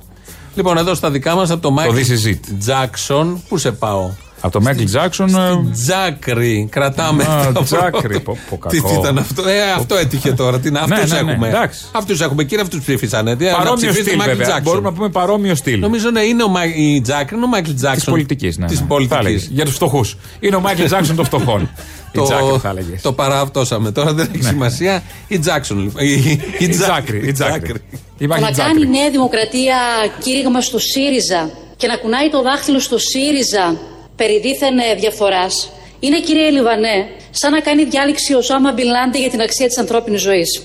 [0.55, 2.69] Λοιπόν, εδώ στα δικά μας από το Michael This Is It.
[2.69, 4.09] Jackson, πού σε πάω;
[4.45, 5.35] Από το Μάικλ Τζάξον.
[5.35, 7.23] ε, Τζάκρι, κρατάμε.
[7.23, 8.19] Α, το Τζάκρι, πρώτο.
[8.49, 8.89] πω, πω, Τι κακό.
[8.93, 10.59] τι ήταν αυτό; Ε, αυτό έτυχε τώρα.
[10.59, 11.47] Τι, Ναι, αυτούς ναι, ναι, έχουμε.
[11.47, 11.85] εντάξει.
[11.91, 12.43] Αυτούς έχουμε.
[12.43, 13.37] Κύριε, αυτούς ψήφισαν.
[13.37, 14.57] Τι, να Παρόμοιο ψηφίσετε στυλ, Michael βέβαια.
[14.57, 14.63] Jackson.
[14.63, 15.79] Μπορούμε να πούμε παρόμοιο στυλ.
[15.79, 17.95] Νομίζω να είναι ο Μα- η Τζάκρι, είναι ο Μάικλ Τζάξον.
[17.95, 18.65] Της πολιτικής, ναι.
[18.67, 18.85] Της ναι.
[18.87, 19.21] πολιτικής.
[19.21, 19.47] Θα έλεγες.
[19.51, 20.17] Για τους φτωχούς.
[20.39, 21.61] Είναι ο Μάικλ Τζάξον των φτωχών.
[22.11, 22.95] Η Τζάκρι θα έλεγε.
[23.01, 23.91] το παρααυτώσαμε.
[23.91, 25.03] Τώρα δεν έχει σημασία.
[25.27, 25.79] Η Τζάξον.
[25.83, 26.03] λοιπόν.
[26.05, 27.27] Η, η Η Τζάκρι.
[27.27, 27.73] Η Τζάκρι.
[28.17, 28.89] Υπάρχει να κάνει η Τζάκρι.
[28.99, 29.77] Νέα Δημοκρατία
[30.23, 33.75] κήρυγμα στο ΣΥΡΙΖΑ και να κουνάει το δάχτυλο στο ΣΥΡΙΖΑ
[34.15, 39.29] περί δίθεν ε, διαφθοράς είναι κύριε Λιβανέ σαν να κάνει διάλεξη ο Σάμα Μπιλάντε για
[39.29, 40.61] την αξία της ανθρώπινης ζωής.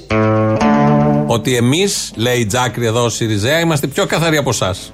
[1.27, 4.93] Ότι εμείς, λέει η Τζάκρι εδώ, ο Σιριζέα, είμαστε πιο καθαροί από εσάς.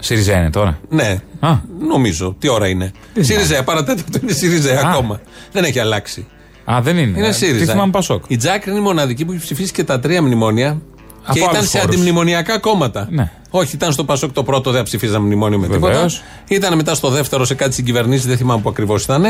[0.00, 1.50] ΣΥΡΙΖΑ είναι τώρα; Ναι, Α.
[1.88, 2.36] νομίζω.
[2.38, 4.90] Τι ώρα είναι; Τι Σιριζέα, παρατέταρτο είναι Σιριζέα Α.
[4.90, 5.20] ακόμα.
[5.52, 6.26] Δεν έχει αλλάξει.
[6.70, 7.18] Α, δεν είναι.
[7.18, 7.58] Είναι Ε, ΣΥΡΙΖΑ.
[7.64, 8.24] Τι θυμάμαι Πασόκ.
[8.28, 10.82] Η Τζάκρη είναι η μοναδική που έχει ψηφίσει και τα τρία μνημόνια.
[11.24, 11.94] Από και ήταν άλλους σε χώρους.
[11.94, 13.08] αντιμνημονιακά κόμματα.
[13.10, 13.30] Ναι.
[13.54, 15.92] Όχι, ήταν στο Πασόκ το πρώτο, δεν ψηφίζαμε μνημόνιο με Βεβαίως.
[16.12, 16.26] τίποτα.
[16.48, 19.24] Ήταν μετά στο δεύτερο σε κάτι συγκυβερνήσεις, δεν θυμάμαι που ακριβώς ήταν.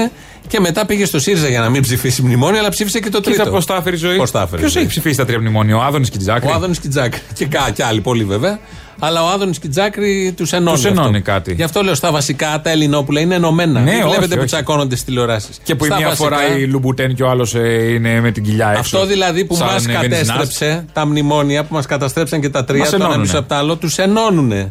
[0.48, 3.38] Και μετά πήγε στο ΣΥΡΙΖΑ για να μην ψηφίσει μνημόνιο, αλλά ψήφισε και το τρίτο.
[3.38, 4.82] Κοίτα πώς τα έφερε η ζωή; Πώς τα έφερε η Ποιος ζωή.
[4.82, 6.48] έχει ψηφίσει τα τρία μνημόνια, ο Άδωνης και η Τζάκρη.
[6.50, 7.20] Ο Άδωνης και η Τζάκρη.
[7.34, 8.58] Και, κα, και άλλοι πολλοί βέβαια.
[8.98, 10.76] Αλλά ο Άδωνης και η Τζάκρη τους ενώνει.
[10.76, 11.30] Τους ενώνει αυτό.
[11.30, 11.54] κάτι.
[11.54, 13.80] Γι' αυτό λέω στα βασικά τα Ελληνόπουλα είναι ενωμένα.
[13.80, 14.46] Ναι, Μην όχι, βλέπετε που όχι.
[14.46, 15.58] τσακώνονται στις τηλεοράσεις.
[15.62, 17.54] Και που η μία φορά η Λουμπουτέν και ο άλλος
[17.94, 18.80] είναι με την κοιλιά έξω.
[18.80, 20.02] Αυτό δηλαδή που Σαν μας βενζινάς.
[20.08, 23.26] κατέστρεψε, τα μνημόνια που μας καταστρέψαν και τα τρία, Μας το ένα ενώνουνε.
[23.26, 24.70] πίσω από το άλλο, τους ενώνουνε.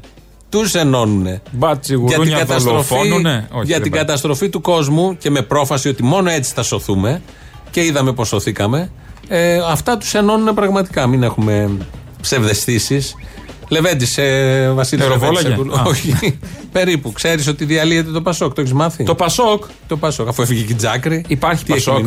[0.49, 1.41] Τους ενώνουνε.
[1.51, 4.01] Μπάτσι Για την, γουρούνια καταστροφή, δολοφόνουνε; Όχι, για δεν την πάει.
[4.01, 7.21] καταστροφή του κόσμου και με πρόφαση ότι μόνο έτσι θα σωθούμε
[7.71, 8.91] και είδαμε πώ σωθήκαμε.
[9.27, 11.08] Ε, αυτά τους ενώνουν πραγματικά.
[11.08, 11.69] Μην έχουμε
[12.21, 13.15] ψευδεστήσεις.
[13.67, 15.84] Λεβέντης, ε, Βασίλης Αεροβόλαγε; Λεβέντης, Α.
[15.86, 16.39] Όχι.
[16.71, 17.12] Περίπου.
[17.12, 18.54] Ξέρεις ότι διαλύεται το Πασόκ.
[18.54, 20.27] Το έχεις μάθει; Το Πασόκ Το Πασόκ.
[20.27, 21.23] Αφού έφυγε και η Τζάκρη.
[21.27, 22.06] Υπάρχει Πασόκ.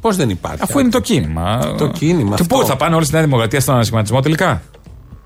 [0.00, 0.58] Πώς δεν υπάρχει.
[0.62, 1.74] Αφού είναι το κίνημα.
[1.78, 2.66] Το κίνημα, Και πού αυτό.
[2.66, 4.62] θα πάνε όλοι στη Νέα Δημοκρατία στον ανασχηματισμό τελικά;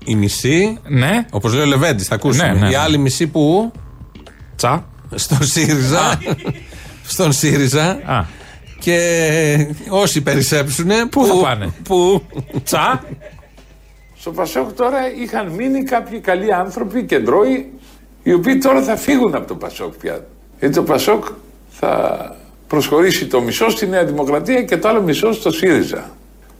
[0.09, 1.25] Η μισή, Ναι.
[1.31, 2.47] όπως λέει ο Λεβέντης, θα ακούσουμε.
[2.47, 2.77] Ναι, ναι, Η ναι.
[2.77, 3.71] άλλη μισή που.
[4.55, 4.85] Τσα.
[5.15, 6.19] Στον ΣΥΡΙΖΑ.
[7.03, 7.89] στον ΣΥΡΙΖΑ.
[8.05, 8.25] Α.
[8.79, 10.89] Και όσοι περισσέψουν.
[11.11, 12.21] Πού θα πάνε; Πού.
[12.63, 13.03] Τσα.
[14.19, 17.71] Στο Πασόκ τώρα είχαν μείνει κάποιοι καλοί άνθρωποι, κεντρώοι,
[18.23, 20.25] οι οποίοι τώρα θα φύγουν από το Πασόκ πια.
[20.59, 21.25] Γιατί το Πασόκ
[21.69, 22.35] θα
[22.67, 26.09] προσχωρήσει το μισό στη Νέα Δημοκρατία και το άλλο μισό στο ΣΥΡΙΖΑ.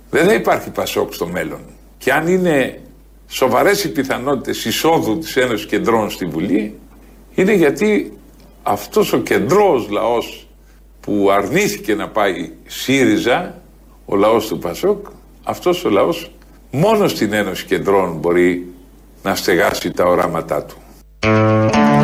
[0.10, 1.60] Δεν θα υπάρχει Πασόκ στο μέλλον.
[1.98, 2.80] Και αν είναι
[3.28, 6.80] σοβαρές οι πιθανότητες εισόδου της Ένωσης Κεντρών στη Βουλή,
[7.36, 8.18] είναι γιατί
[8.64, 10.48] αυτός ο κεντρός λαός
[11.00, 13.62] που αρνήθηκε να πάει ΣΥΡΙΖΑ,
[14.06, 15.06] ο λαός του Πασόκ,
[15.44, 16.32] αυτός ο λαός
[16.72, 18.68] μόνος στην Ένωση Κεντρών μπορεί
[19.24, 20.76] να στεγάσει τα οράματά του.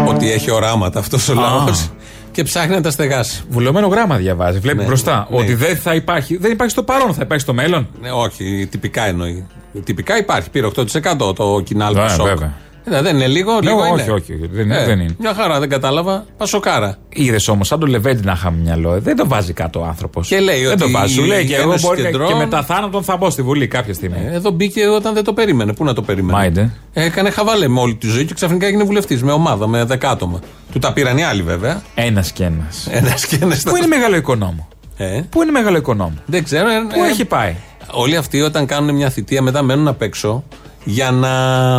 [0.08, 1.90] Ότι έχει οράματα αυτός ο λαός.
[2.32, 3.44] Και ψάχνει να τα στεγάσει.
[3.50, 4.60] Βουλωμένο γράμμα διαβάζει.
[4.60, 5.28] Βλέπει Ναι, μπροστά.
[5.32, 5.38] ναι.
[5.38, 6.38] Ότι δεν θα υπάρχει.
[6.38, 7.88] Δεν υπάρχει στο παρόν, θα υπάρχει στο μέλλον.
[8.02, 9.48] Ναι, όχι, τυπικά εννοεί.
[9.84, 10.50] Τυπικά υπάρχει.
[10.50, 12.26] Πήρε 8% το κοινάλ Ναι, Πασόκ.
[12.28, 12.54] βέβαια.
[12.92, 14.02] Ε, δεν είναι λίγο, Ναι, λίγο όχι, είναι.
[14.02, 15.16] όχι, όχι, δεν- Ε, δεν είναι.
[15.20, 16.26] Μια χαρά, δεν κατάλαβα.
[16.38, 16.98] Πασοκάρα.
[17.10, 20.28] Είδες όμως, σαν το Λεβέντι να είχαμε μυαλό, ε, δεν το βάζει κάτω ο άνθρωπος.
[20.28, 21.14] Και λέει δεν ότι το βάζει.
[21.14, 23.42] Σου η λέει και εγώ Ένωση μπορεί να- Κεντρών- και μετά θάνατον θα μπω στη
[23.42, 24.18] Βουλή κάποια στιγμή.
[24.32, 25.74] Ε, Εδώ μπήκε όταν δεν το περίμενε.
[25.74, 26.70] Πού να το περίμενε; Μάιντε.
[26.94, 30.40] Έκανε χαβαλέ με όλη τη ζωή και ξαφνικά έγινε βουλευτής με ομάδα, με δεκάτομα.
[30.72, 31.82] Του τα πήραν οι άλλοι βέβαια.
[31.96, 32.88] Ένας και ένας.
[32.92, 33.64] Ένας και ένας.
[33.64, 34.68] Πού είναι μεγάλο οικονόμο;
[34.98, 36.70] Ε, Πού είναι μεγάλο οικονόμο; δεν ξέρω.
[36.70, 37.56] ε, Πού ε, έχει πάει;
[37.92, 40.44] Όλοι αυτοί όταν κάνουν μια θητεία μετά μένουν απ' έξω
[40.84, 41.30] για να,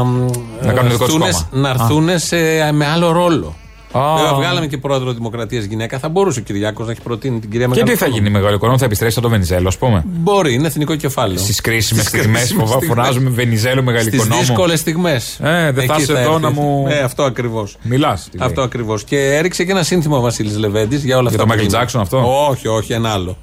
[0.03, 1.63] Να κάνουν δικό τους έρθουνε- κόμμα.
[1.63, 2.37] να έρθουν σε,
[2.73, 3.55] με άλλο ρόλο.
[3.97, 4.15] Α.
[4.17, 5.99] Βέβαια, βγάλαμε και πρόεδρο Δημοκρατίας γυναίκα.
[5.99, 8.17] Θα μπορούσε ο Κυριάκος να έχει προτείνει την κυρία Και τι θα Μεγαλοπούλου.
[8.23, 10.05] γίνει μεγάλο οικονόμο, θα επιστρέψει σαν το Βενιζέλο, ας πούμε.
[10.07, 11.39] Μπορεί, είναι εθνικό κεφάλαιο.
[11.39, 12.89] Στις κρίσιμε Στις στιγμέ κρίσιμες που στιγμές.
[12.89, 14.41] φωνάζουμε Βενιζέλο μεγάλο Στις οικονόμο.
[14.41, 15.39] δύσκολες στιγμές.
[15.43, 17.77] Ε, δεν θα είσαι εδώ να μου- Ε, αυτό ακριβώς.
[17.83, 18.29] Μιλάς.
[18.39, 19.05] Αυτό ακριβώς.
[19.05, 21.51] Και έριξε και ένα σύνθημα ο Βασίλης Λεβέντης για όλα Για αυτά.
[21.53, 21.87] το που Michael γίνανε.
[21.95, 23.37] Jackson αυτό; Όχι, όχι, ένα άλλο.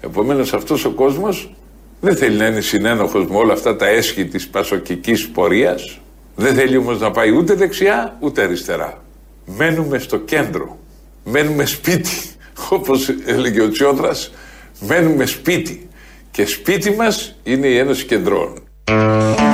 [0.00, 1.52] Επομένως αυτός ο κόσμος
[2.04, 5.98] Δεν θέλει να είναι συνένοχος με όλα αυτά τα έσχη της πασοκικής πορείας.
[6.34, 9.02] Δεν θέλει όμως να πάει ούτε δεξιά ούτε αριστερά.
[9.46, 10.78] Μένουμε στο κέντρο.
[11.24, 12.10] Μένουμε σπίτι.
[12.70, 14.32] Όπως έλεγε ο Τσιόδρας,
[14.80, 15.88] μένουμε σπίτι.
[16.30, 18.52] Και σπίτι μας είναι η Ένωση Κεντρών.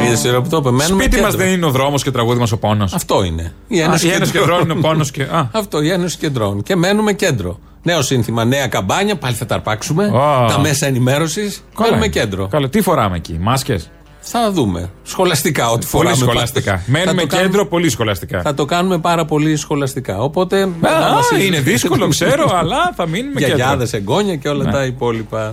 [0.07, 0.71] Είδε σειρά που το είπε.
[0.71, 1.47] Μένουμε Σπίτι μας κέντρο.
[1.47, 2.95] δεν είναι ο δρόμος και τραγούδι μας ο πόνος.
[2.95, 3.53] Αυτό είναι.
[3.69, 5.51] Η Α, Ένωση, η Ένωση Κεντρών είναι ο πόνος και- α.
[5.53, 6.63] Αυτό, η Ένωση Κεντρών.
[6.63, 7.59] Και μένουμε κέντρο.
[7.83, 10.05] Νέο σύνθημα, νέα καμπάνια, πάλι θα τα αρπάξουμε.
[10.05, 10.47] Α.
[10.49, 11.65] Τα μέσα ενημέρωσης.
[11.81, 12.47] Μένουμε κέντρο.
[12.47, 14.91] Καλά, τι φοράμε εκεί, μάσκες; Θα δούμε.
[15.03, 16.17] Σχολαστικά, ό,τι Πολύ φοράμε.
[16.17, 16.71] σχολαστικά.
[16.71, 16.87] πάντως.
[16.87, 18.41] Μένουμε Θα το κάνουμε- κέντρο, πολύ σχολαστικά.
[18.43, 20.19] Θα το κάνουμε πάρα πολύ σχολαστικά.
[20.21, 20.63] Οπότε.
[20.63, 20.69] Α,
[21.47, 23.57] είναι δύσκολο, ξέρω, αλλά θα μείνουμε κέντρο.
[23.57, 24.71] Γιαγιάδες, εγγόνια και όλα Ναι.
[24.73, 25.51] τα υπόλοιπα.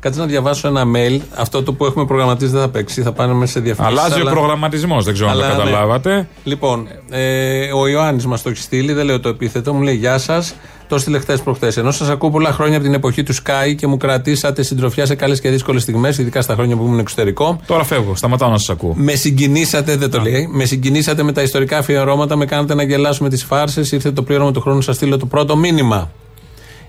[0.00, 1.20] Κάτσε να διαβάσω ένα mail.
[1.36, 3.02] Αυτό το που έχουμε προγραμματίσει δεν θα παίξει.
[3.02, 3.98] Θα πάνε μέσα σε διαφημίσεις.
[4.04, 5.58] Αλλάζει ο προγραμματισμός, δεν ξέρω αν το Αλλά, ναι.
[5.62, 6.28] καταλάβατε.
[6.44, 10.18] Λοιπόν, ε, ο Ιωάννης μας το έχει στείλει, δεν λέω το επίθετο, μου λέει Γεια
[10.18, 10.54] σας.
[10.88, 11.76] Το στείλε χθες προχθές.
[11.76, 15.14] Ενώ σας ακούω πολλά χρόνια από την εποχή του Sky και μου κρατήσατε συντροφιά σε
[15.14, 17.60] καλές και δύσκολες στιγμές, ειδικά στα χρόνια που ήμουν εξωτερικό.
[17.66, 18.94] Τώρα φεύγω, σταματάω να σας ακούω.
[18.96, 20.48] Με συγκινήσατε, δεν το λέει.
[20.52, 23.92] Με συγκινήσατε με τα ιστορικά αφιερώματα, με κάνατε να γελάσω με τις φάρσες.
[23.92, 26.10] Ήρθε το πλήρωμα του χρόνου, σας στείλω το πρώτο μήνυμα.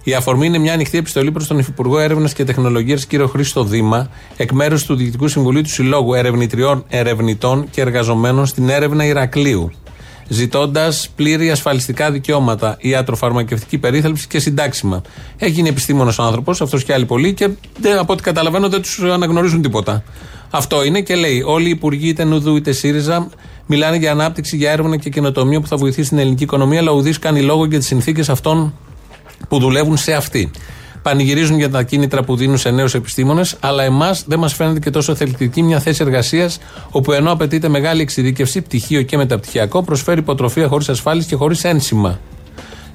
[0.04, 4.10] Η αφορμή είναι μια ανοιχτή επιστολή προς τον Υφυπουργό Έρευνας και Τεχνολογίας, κύριο Χρήστο Δήμα,
[4.38, 9.72] εκ μέρους του Διοικητικού Συμβουλίου του Συλλόγου Ερευνητριών, Ερευνητών και Εργαζομένων στην έρευνα Ηρακλείου.
[10.28, 15.02] Ζητώντας πλήρη ασφαλιστικά δικαιώματα, ιατροφαρμακευτική περίθαλψη και συντάξιμα.
[15.38, 17.50] Έγινε επιστήμονο άνθρωπος, αυτός και άλλοι πολλοί, και
[17.80, 20.04] δεν- από ό,τι καταλαβαίνω δεν τους αναγνωρίζουν τίποτα.
[20.50, 23.30] Αυτό είναι και λέει: Όλοι οι υπουργοί, είτε Νουδού είτε ΣΥΡΙΖΑ,
[23.66, 27.20] μιλάνε για ανάπτυξη, για έρευνα και καινοτομία που θα βοηθήσει την ελληνική οικονομία, αλλά ουδής
[27.20, 28.74] κάνει λόγο για τις συνθήκες αυτών
[29.50, 30.52] που δουλεύουν σε αυτή.
[31.08, 34.90] Πανηγυρίζουν για τα κίνητρα που δίνουν σε νέους επιστήμονες, αλλά εμάς δεν μας φαίνεται και
[34.90, 36.60] τόσο θελκτική μια θέση εργασίας,
[36.92, 42.20] όπου ενώ απαιτείται μεγάλη εξειδίκευση, πτυχίο και μεταπτυχιακό, προσφέρει υποτροφία χωρίς ασφάλιση και χωρίς ένσημα.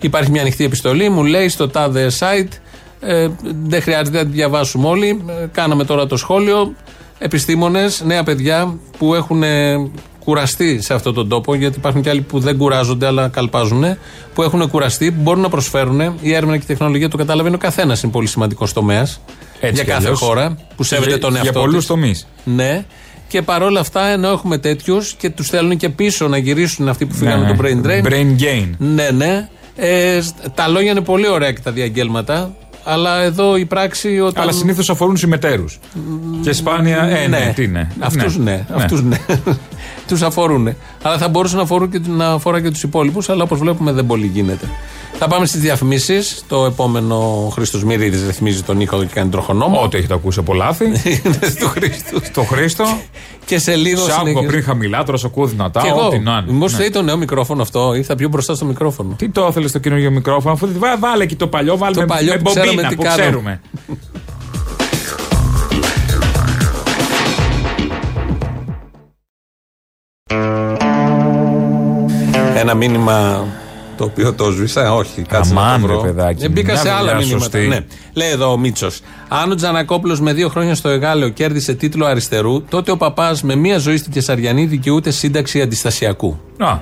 [0.00, 2.52] Υπάρχει μια ανοιχτή επιστολή, μου λέει στο τάδε site.
[3.00, 3.28] Ε,
[3.64, 5.24] δεν χρειάζεται να τη διαβάσουμε όλοι.
[5.42, 6.74] Ε, κάναμε τώρα το σχόλιο.
[7.18, 9.90] Επιστήμονες, νέα παιδιά που έχουν ε,
[10.24, 13.84] κουραστεί σε αυτόν τον τόπο, γιατί υπάρχουν και άλλοι που δεν κουράζονται αλλά καλπάζουν,
[14.34, 16.00] που έχουν κουραστεί, που μπορούν να προσφέρουν.
[16.20, 19.20] Η έρευνα και η τεχνολογία το καταλαβαίνει ο καθένας είναι πολύ σημαντικός τομέας
[19.60, 20.18] για κι κάθε αλλιώς.
[20.20, 21.86] χώρα που σέβεται Για- τον για εαυτό πολλούς της.
[21.86, 22.26] τομείς.
[22.44, 22.84] Ναι.
[23.28, 27.14] Και παρόλα αυτά, ενώ έχουμε τέτοιους και τους θέλουν και πίσω να γυρίσουν αυτοί που
[27.14, 28.06] φύγανε Ναι, το brain drain.
[28.12, 28.68] Brain gain.
[28.78, 29.48] Ναι, ναι.
[29.76, 32.54] Ε, σ- τα λόγια είναι πολύ ωραία και τα διαγγέλματα.
[32.84, 34.42] Αλλά εδώ η πράξη όταν.
[34.42, 35.78] Αλλά συνήθως αφορούν συμμετέρους.
[36.42, 37.02] Και σπάνια.
[37.02, 37.90] Ε, ναι, τι είναι.
[37.98, 38.66] Αυτούς ναι.
[38.74, 39.16] Αυτούς ναι.
[40.09, 40.74] Τους αφορούν.
[41.03, 44.07] Αλλά θα μπορούσε να, αφορούν και, να αφορά και τους υπόλοιπους, αλλά όπως βλέπουμε δεν
[44.07, 44.68] πολύ γίνεται.
[45.18, 46.45] Θα πάμε στις διαφημίσεις.
[46.49, 49.80] Το επόμενο Χρήστος Μυρίδης ρυθμίζει τον ήχο και κάνει τροχονόμο.
[49.83, 50.85] Ό,τι έχετε ακούσει από λάθη.
[51.57, 52.18] στο Χρήστο.
[52.22, 52.85] Στο Χρήστο.
[53.45, 54.47] Και σε λίγο Σ' άκουγα συνεχίζει.
[54.47, 55.80] πριν χαμηλά, τώρα σε ακούω δυνατά.
[55.80, 56.07] Και εγώ.
[56.07, 56.53] Ό,τι να είναι.
[56.53, 56.78] Μήπως Ναι.
[56.78, 59.14] θέλει το νέο μικρόφωνο αυτό, ήρθα πιο μπροστά στο μικρόφωνο.
[59.18, 62.07] Τι το ήθελε το καινούργιο μικρόφωνο, αφού βά- βάλε και το παλιό, βάλε Το με,
[62.07, 63.22] παλιό με που ξέραμε μπομπίνα τι που κάναμε.
[63.22, 63.61] ξέρουμε.
[72.62, 73.44] Ένα μήνυμα
[73.96, 76.02] το οποίο το σβήσα, όχι, κάτσε Αμάν, να το βρω.
[76.02, 77.42] ρε παιδάκι, Ε, μπήκα μια σε άλλα δουλειά μηνύματα.
[77.44, 77.66] σωστή.
[77.68, 77.78] Ναι.
[78.12, 79.00] Λέει εδώ ο Μίτσος.
[79.28, 83.54] Αν ο Τζανακόπουλος με δύο χρόνια στο Εγάλεο κέρδισε τίτλο αριστερού, τότε ο παπάς με
[83.54, 86.40] μία ζωή στην Κεσαριανή δικαιούται σύνταξη αντιστασιακού.
[86.58, 86.78] Α,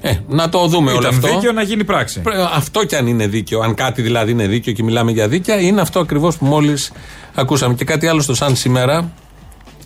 [0.00, 1.28] Ε, να το δούμε όλο ήταν αυτό.
[1.28, 2.20] δίκαιο να γίνει πράξη.
[2.20, 5.60] Πρέ- Αυτό κι αν είναι δίκαιο, αν κάτι δηλαδή είναι δίκαιο και μιλάμε για δίκαια,
[5.60, 6.92] είναι αυτό ακριβώς που μόλις
[7.34, 7.74] ακούσαμε.
[7.74, 9.10] Και κάτι άλλο στο σαν σήμερα,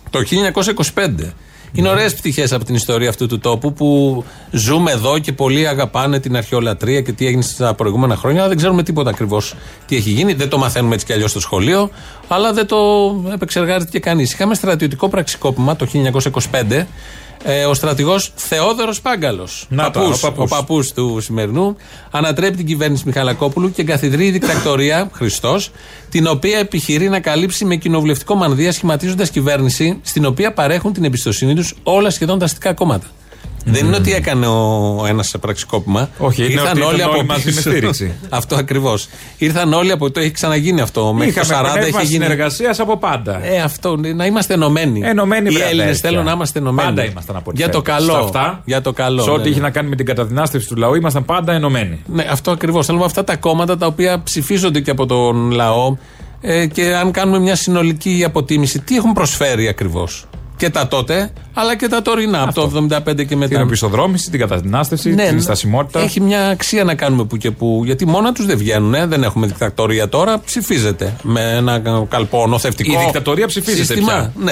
[0.09, 1.33] το 1925.
[1.73, 6.19] Είναι ωραίες πτυχές από την ιστορία αυτού του τόπου που ζούμε εδώ και πολλοί αγαπάνε
[6.19, 9.55] την αρχαιολατρεία και τι έγινε στα προηγούμενα χρόνια, αλλά δεν ξέρουμε τίποτα ακριβώς
[9.85, 10.33] τι έχει γίνει.
[10.33, 11.89] Δεν το μαθαίνουμε έτσι κι αλλιώς στο σχολείο,
[12.27, 12.77] αλλά δεν το
[13.33, 14.33] επεξεργάζεται και κανείς.
[14.33, 15.87] Είχαμε στρατιωτικό πραξικόπημα το
[16.51, 16.85] 1925.
[17.43, 20.51] Ε, ο στρατηγός Θεόδωρος Πάγκαλος, Να τα, ο παππούς.
[20.51, 21.75] ο παππούς του σημερινού,
[22.11, 25.71] ανατρέπει την κυβέρνηση Μιχαλακόπουλου και εγκαθιδρύει δικτακτορία Χριστός,
[26.09, 31.55] την οποία επιχειρεί να καλύψει με κοινοβουλευτικό μανδύα, σχηματίζοντας κυβέρνηση στην οποία παρέχουν την εμπιστοσύνη
[31.55, 33.07] τους όλα σχεδόν τα αστικά κόμματα.
[33.65, 36.09] Δεν είναι ότι έκανε ο ένας πραξικόπημα.
[36.17, 38.13] Όχι, είναι ότι ήταν όλοι μαζί με στήριξη.
[38.29, 39.07] αυτό ακριβώς.
[39.37, 40.11] Ήρθαν όλοι από.
[40.11, 41.13] Το έχει ξαναγίνει αυτό.
[41.13, 42.23] Μέχρι το Είχαμε 40 πνεύμα είχε γίνει.
[42.23, 43.45] συνεργασίας από πάντα.
[43.45, 45.01] Ε, αυτό, να είμαστε ενωμένοι.
[45.03, 46.09] Ενωμένοι, Οι βρε, Έλληνες αδέρφια.
[46.09, 46.87] θέλουν να είμαστε ενωμένοι.
[46.87, 48.03] Πάντα ήμασταν από ό,τι Για το φαίνεται.
[48.05, 48.13] καλό.
[48.19, 49.21] Σε αυτά, Για το καλό.
[49.21, 49.49] Σε ναι, ό,τι ναι.
[49.49, 51.99] είχε να κάνει με την καταδυνάστευση του λαού, ήμασταν πάντα ενωμένοι.
[52.05, 52.85] Ναι, αυτό ακριβώς.
[52.85, 55.95] Θέλουμε αυτά τα κόμματα τα οποία ψηφίζονται και από τον λαό
[56.41, 60.25] ε, και αν κάνουμε μια συνολική αποτίμηση, τι έχουν προσφέρει ακριβώς;
[60.59, 63.61] Και τα τότε, αλλά και τα τωρινά, από το 75 και Την μετά.
[63.61, 65.41] οπισθοδρόμηση, την καταδυνάστευση, Ναι, την ναι.
[65.41, 65.99] στασιμότητα.
[65.99, 67.81] Έχει μια αξία να κάνουμε που και που.
[67.85, 70.39] Γιατί μόνα τους δεν βγαίνουν, ε, δεν έχουμε δικτατορία τώρα.
[70.45, 72.93] Ψηφίζεται με ένα καλπό νοθευτικό.
[73.01, 74.11] Η δικτατορία ψηφίζεται σύστημα.
[74.11, 74.31] πια.
[74.35, 74.51] Ναι.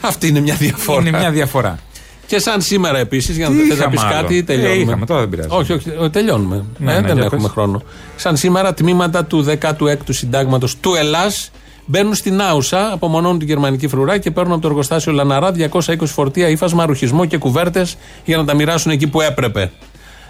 [0.00, 1.00] Αυτή είναι μια διαφορά.
[1.08, 1.78] Είναι μια διαφορά.
[2.26, 4.74] Και σαν σήμερα επίσης, για να Τι θες να πεις είχαμε κάτι, άλλο; τελειώνουμε.
[4.80, 5.48] Ε, είχαμε, τώρα δεν πειράζει.
[5.50, 6.64] Όχι, όχι, ε, τελειώνουμε.
[6.78, 7.50] Ναι, Ε, ναι, δεν για έχουμε πες.
[7.50, 7.82] χρόνο.
[8.16, 11.50] Σαν σήμερα, τμήματα του 16ου Συντάγματος του Ελλάς
[11.92, 16.48] Μπαίνουν στην Άουσα, απομονώνουν τη γερμανική φρουρά και παίρνουν από το εργοστάσιο Λαναρά 220 φορτία
[16.48, 19.70] ύφασμα, ρουχισμό και κουβέρτες για να τα μοιράσουν εκεί που έπρεπε.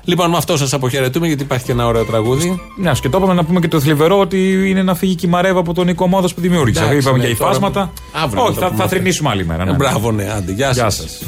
[0.04, 2.60] Λοιπόν, με αυτό σας αποχαιρετούμε γιατί υπάρχει και ένα ωραίο τραγούδι.
[2.76, 5.28] Μια και το είπαμε να πούμε και το θλιβερό ότι είναι να φύγει και η
[5.28, 6.80] Μαρέβα από τον Νίκο Μόδος που δημιούργησε.
[6.80, 7.92] Εντάξει, Είπαμε ναι, για τώρα- υφάσματα.
[8.24, 8.96] Αύριο Όχι, να το θα, πούμε θα αυτό.
[8.96, 9.62] θρυνήσουμε άλλη μέρα.
[9.62, 9.72] Ε, ναι.
[9.72, 10.94] μπράβο, ναι, άντε, γεια, Γεια σας.
[10.94, 11.22] σας.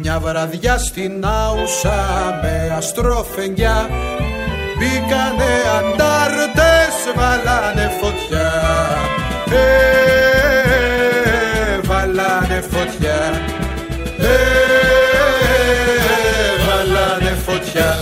[0.00, 1.94] Μια βραδιά στην Άουσα
[2.42, 3.88] με αστροφενιά
[4.78, 8.52] Μπήκανε αντάρτες, βάλανε φωτιά.
[9.50, 9.56] Ε,
[11.82, 13.20] Βάλανε φωτιά.
[14.18, 14.34] Ε,
[16.66, 17.96] Βάλανε φωτιά.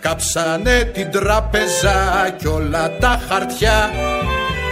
[0.00, 3.90] Κάψανε την τράπεζα κι όλα τα χαρτιά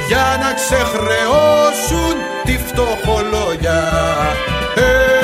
[0.08, 3.82] για να ξεχρεώσουν τη φτωχολόγια.
[4.74, 5.21] Ε,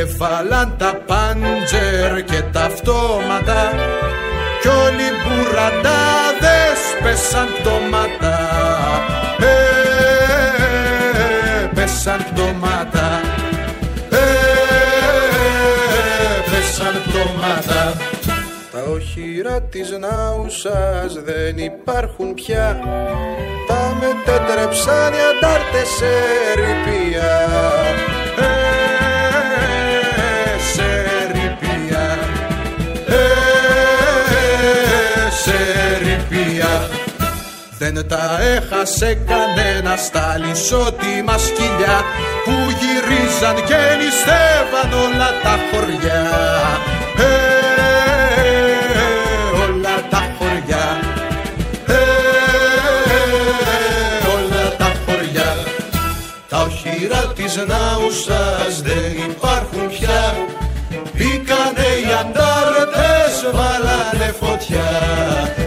[0.00, 3.72] Έβαλαν τα πάντζερ και τα αυτόματα
[4.60, 8.38] κι όλοι οι μπουραντάδες πέσαν πτώματα.
[9.40, 9.44] Ε,
[11.74, 13.20] πέσαν πτώματα.
[14.10, 14.16] Ε,
[16.50, 17.80] πέσαν πτώματα.
[18.72, 22.80] Τα οχυρά της Νάουσας δεν υπάρχουν πια
[23.66, 26.12] Τα μετέτρεψαν οι αντάρτες σε
[26.54, 27.32] ρηπία
[28.38, 28.59] Ε,
[30.72, 30.90] σε
[31.32, 32.18] ρηπία
[33.06, 33.20] Ε,
[35.42, 35.58] σε
[36.02, 36.88] ρηπία
[37.78, 42.02] δεν τα έχασε κανένα στα λισότιμα σκυλιά
[42.44, 46.22] που γυρίζαν και νηστεύαν όλα τα χωριά.
[47.16, 47.30] Ε,
[49.62, 51.00] όλα τα χωριά.
[51.86, 52.00] Ε,
[54.34, 55.56] όλα τα χωριά.
[56.48, 59.89] Τα οχυρά της Νάουσας δεν υπάρχουν
[63.52, 65.59] βάλανε φωτιά.